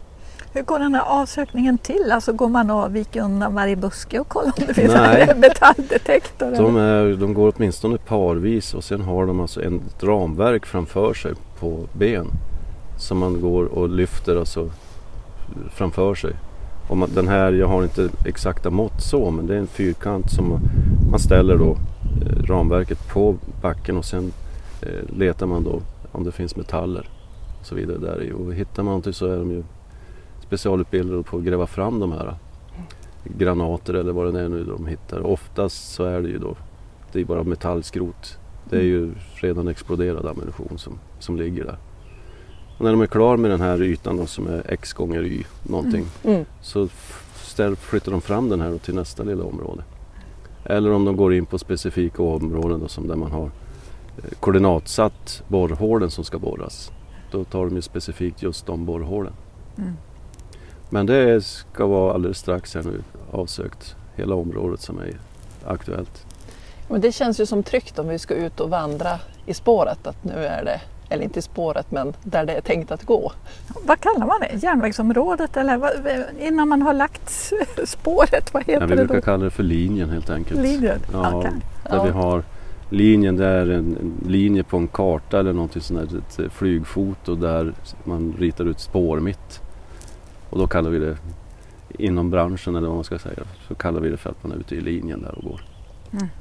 Hur 0.52 0.62
går 0.62 0.78
den 0.78 0.94
här 0.94 1.02
avsökningen 1.02 1.78
till? 1.78 2.12
Alltså 2.12 2.32
går 2.32 2.48
man 2.48 2.70
och 2.70 2.96
viker 2.96 3.22
undan 3.22 3.54
varje 3.54 3.76
buske 3.76 4.20
och 4.20 4.28
kollar 4.28 4.52
om 4.58 4.64
det 4.66 4.74
finns 4.74 4.94
Nej. 4.94 5.34
metalldetektor? 5.36 6.50
De, 6.56 6.76
är, 6.76 7.16
de 7.16 7.34
går 7.34 7.52
åtminstone 7.56 7.98
parvis 7.98 8.74
och 8.74 8.84
sen 8.84 9.00
har 9.00 9.26
de 9.26 9.40
alltså 9.40 9.62
ett 9.62 10.02
ramverk 10.02 10.66
framför 10.66 11.14
sig 11.14 11.32
på 11.60 11.86
ben 11.92 12.26
som 12.98 13.18
man 13.18 13.40
går 13.40 13.64
och 13.64 13.88
lyfter 13.88 14.36
alltså 14.36 14.70
framför 15.70 16.14
sig 16.14 16.32
Och 16.88 16.96
man, 16.96 17.10
den 17.14 17.28
här, 17.28 17.52
jag 17.52 17.66
har 17.66 17.82
inte 17.82 18.08
exakta 18.26 18.70
mått 18.70 19.02
så, 19.02 19.30
men 19.30 19.46
det 19.46 19.54
är 19.54 19.58
en 19.58 19.66
fyrkant 19.66 20.30
som 20.30 20.60
man 21.10 21.20
ställer 21.20 21.56
då 21.56 21.70
eh, 21.70 22.42
ramverket 22.44 23.08
på 23.08 23.36
backen 23.62 23.96
och 23.96 24.04
sen 24.04 24.32
eh, 24.82 25.16
letar 25.16 25.46
man 25.46 25.64
då 25.64 25.80
om 26.12 26.24
det 26.24 26.32
finns 26.32 26.56
metaller 26.56 27.08
och 27.60 27.66
så 27.66 27.74
vidare 27.74 27.98
där 27.98 28.22
i. 28.22 28.32
Och 28.32 28.54
hittar 28.54 28.82
man 28.82 28.90
någonting 28.90 29.12
så 29.12 29.26
är 29.26 29.36
de 29.36 29.50
ju 29.50 29.62
specialutbildade 30.48 31.22
på 31.22 31.36
att 31.36 31.44
gräva 31.44 31.66
fram 31.66 32.00
de 32.00 32.12
här 32.12 32.34
granater 33.24 33.94
eller 33.94 34.12
vad 34.12 34.34
det 34.34 34.40
är 34.40 34.48
nu 34.48 34.64
de 34.64 34.86
hittar. 34.86 35.26
Oftast 35.26 35.92
så 35.92 36.04
är 36.04 36.22
det 36.22 36.28
ju 36.28 36.38
då 36.38 36.56
det 37.12 37.20
är 37.20 37.24
bara 37.24 37.42
metallskrot. 37.42 38.38
Det 38.70 38.76
är 38.76 38.82
ju 38.82 39.10
redan 39.34 39.68
exploderad 39.68 40.26
ammunition 40.26 40.78
som, 40.78 40.98
som 41.18 41.36
ligger 41.36 41.64
där. 41.64 41.78
Och 42.78 42.84
när 42.84 42.90
de 42.90 43.00
är 43.00 43.06
klara 43.06 43.36
med 43.36 43.50
den 43.50 43.60
här 43.60 43.82
ytan 43.82 44.16
då, 44.16 44.26
som 44.26 44.46
är 44.46 44.62
x 44.68 44.92
gånger 44.92 45.22
y 45.22 45.44
någonting 45.62 46.04
Mm. 46.24 46.44
så 46.62 46.88
ställ, 47.34 47.76
flyttar 47.76 48.12
de 48.12 48.20
fram 48.20 48.48
den 48.48 48.60
här 48.60 48.78
till 48.78 48.94
nästa 48.94 49.22
lilla 49.22 49.44
område. 49.44 49.82
Eller 50.64 50.92
om 50.92 51.04
de 51.04 51.16
går 51.16 51.34
in 51.34 51.46
på 51.46 51.58
specifika 51.58 52.22
områden 52.22 52.80
då, 52.80 52.88
som 52.88 53.08
där 53.08 53.16
man 53.16 53.30
har 53.32 53.44
eh, 54.16 54.38
koordinatsatt 54.40 55.42
borrhålen 55.48 56.10
som 56.10 56.24
ska 56.24 56.38
borras. 56.38 56.92
Då 57.30 57.44
tar 57.44 57.64
de 57.64 57.76
ju 57.76 57.82
specifikt 57.82 58.42
just 58.42 58.66
de 58.66 58.84
borrhålen. 58.84 59.32
Mm. 59.78 59.92
Men 60.90 61.06
det 61.06 61.44
ska 61.44 61.86
vara 61.86 62.14
alldeles 62.14 62.38
strax 62.38 62.74
här 62.74 62.82
nu 62.82 63.02
avsökt 63.30 63.96
hela 64.16 64.34
området 64.34 64.80
som 64.80 64.98
är 64.98 65.12
aktuellt. 65.66 66.26
Men 66.88 67.00
det 67.00 67.12
känns 67.12 67.40
ju 67.40 67.46
som 67.46 67.62
tryggt 67.62 67.98
om 67.98 68.08
vi 68.08 68.18
ska 68.18 68.34
ut 68.34 68.60
och 68.60 68.70
vandra 68.70 69.18
i 69.46 69.54
spåret 69.54 70.06
att 70.06 70.24
nu 70.24 70.32
är 70.44 70.64
det, 70.64 70.80
eller 71.08 71.24
inte 71.24 71.38
i 71.38 71.42
spåret 71.42 71.90
men 71.90 72.12
där 72.22 72.44
det 72.46 72.52
är 72.52 72.60
tänkt 72.60 72.90
att 72.90 73.04
gå. 73.04 73.32
Vad 73.86 74.00
kallar 74.00 74.26
man 74.26 74.40
det? 74.40 74.62
Järnvägsområdet 74.62 75.56
eller 75.56 75.76
vad, 75.76 75.90
innan 76.40 76.68
man 76.68 76.82
har 76.82 76.94
lagt 76.94 77.30
spåret, 77.84 78.54
vad 78.54 78.62
Ja, 78.66 78.72
heter 78.72 78.86
vi 78.86 78.96
det 78.96 79.04
brukar 79.04 79.14
då? 79.14 79.20
kalla 79.20 79.44
det 79.44 79.50
för 79.50 79.62
linjen 79.62 80.10
helt 80.10 80.30
enkelt. 80.30 80.60
Linjen? 80.60 80.98
Ja, 81.12 81.32
Okej. 81.34 81.50
Där 81.90 81.96
Ja. 81.96 82.02
vi 82.04 82.10
har 82.10 82.42
linjen, 82.90 83.36
det 83.36 83.46
är 83.46 83.66
en, 83.70 83.96
en 84.00 84.30
linje 84.30 84.62
på 84.64 84.76
en 84.76 84.88
karta 84.88 85.40
eller 85.40 85.52
någonting 85.52 85.82
sånt 85.82 86.10
där, 86.10 86.44
ett 86.46 86.52
flygfoto 86.52 87.34
där 87.34 87.72
man 88.04 88.34
ritar 88.38 88.64
ut 88.64 88.80
spår 88.80 89.20
mitt. 89.20 89.60
Och 90.50 90.58
då 90.58 90.66
kallar 90.66 90.90
vi 90.90 90.98
det, 90.98 91.16
inom 91.88 92.30
branschen 92.30 92.76
eller 92.76 92.86
vad 92.88 92.96
man 92.96 93.04
ska 93.04 93.18
säga, 93.18 93.42
så 93.68 93.74
kallar 93.74 94.00
vi 94.00 94.08
det 94.10 94.16
för 94.16 94.30
att 94.30 94.42
man 94.44 94.52
är 94.52 94.56
ute 94.56 94.74
i 94.74 94.80
linjen 94.80 95.22
där 95.22 95.38
och 95.38 95.44
går. 95.44 95.60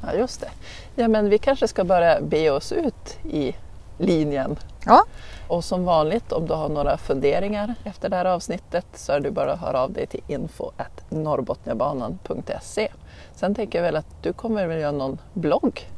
Ja, 0.02 0.14
just 0.18 0.42
det. 0.42 0.50
Ja, 0.96 1.08
men 1.08 1.30
vi 1.30 1.38
kanske 1.38 1.68
ska 1.68 1.84
börja 1.84 2.22
be 2.22 2.50
oss 2.52 2.72
ut 2.72 3.18
i 3.24 3.56
linjen. 3.98 4.56
Ja. 4.86 5.04
Och 5.48 5.64
som 5.64 5.86
vanligt 5.86 6.32
om 6.32 6.48
du 6.48 6.54
har 6.54 6.70
några 6.70 6.98
funderingar 6.98 7.74
efter 7.84 8.10
det 8.10 8.16
här 8.16 8.26
avsnittet 8.26 8.86
så 8.94 9.12
är 9.12 9.20
det 9.20 9.32
bara 9.32 9.54
att 9.54 9.60
höra 9.60 9.82
av 9.82 9.92
dig 9.94 10.08
till 10.08 10.22
info.norrbotniabanan.se. 10.28 12.88
Sen 13.36 13.56
tänker 13.56 13.78
jag 13.80 13.84
väl 13.84 13.96
att 13.96 14.24
du 14.24 14.34
kommer 14.34 14.68
väl 14.68 14.80
göra 14.82 14.92
någon 14.92 15.18
blogg 15.34 15.90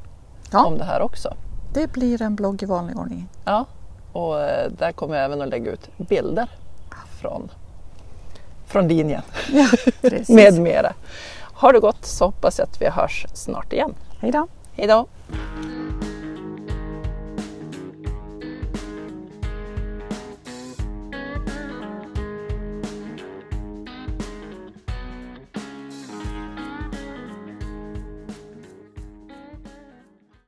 Ja. 0.51 0.65
om 0.65 0.77
det 0.77 0.83
här 0.83 1.01
också. 1.01 1.33
Det 1.73 1.91
blir 1.91 2.21
en 2.21 2.35
blogg 2.35 2.63
i 2.63 2.65
vanlig 2.65 2.97
ordning. 2.97 3.27
Ja, 3.45 3.65
och 4.13 4.39
eh, 4.41 4.71
där 4.77 4.91
kommer 4.91 5.15
jag 5.15 5.25
även 5.25 5.41
att 5.41 5.49
lägga 5.49 5.71
ut 5.71 5.89
bilder 5.97 6.49
från, 7.21 7.51
från 8.69 8.87
linjen 8.87 9.21
Ja, 9.51 9.67
med 10.27 10.61
mera. 10.61 10.93
Har 11.41 11.73
det 11.73 11.79
gått 11.79 12.05
så 12.05 12.25
hoppas 12.25 12.59
jag 12.59 12.67
att 12.67 12.81
vi 12.81 12.89
hörs 12.89 13.25
snart 13.33 13.73
igen. 13.73 13.93
Hej 14.19 14.31
då! 14.31 14.47
Hej 14.75 14.87
då! 14.87 15.07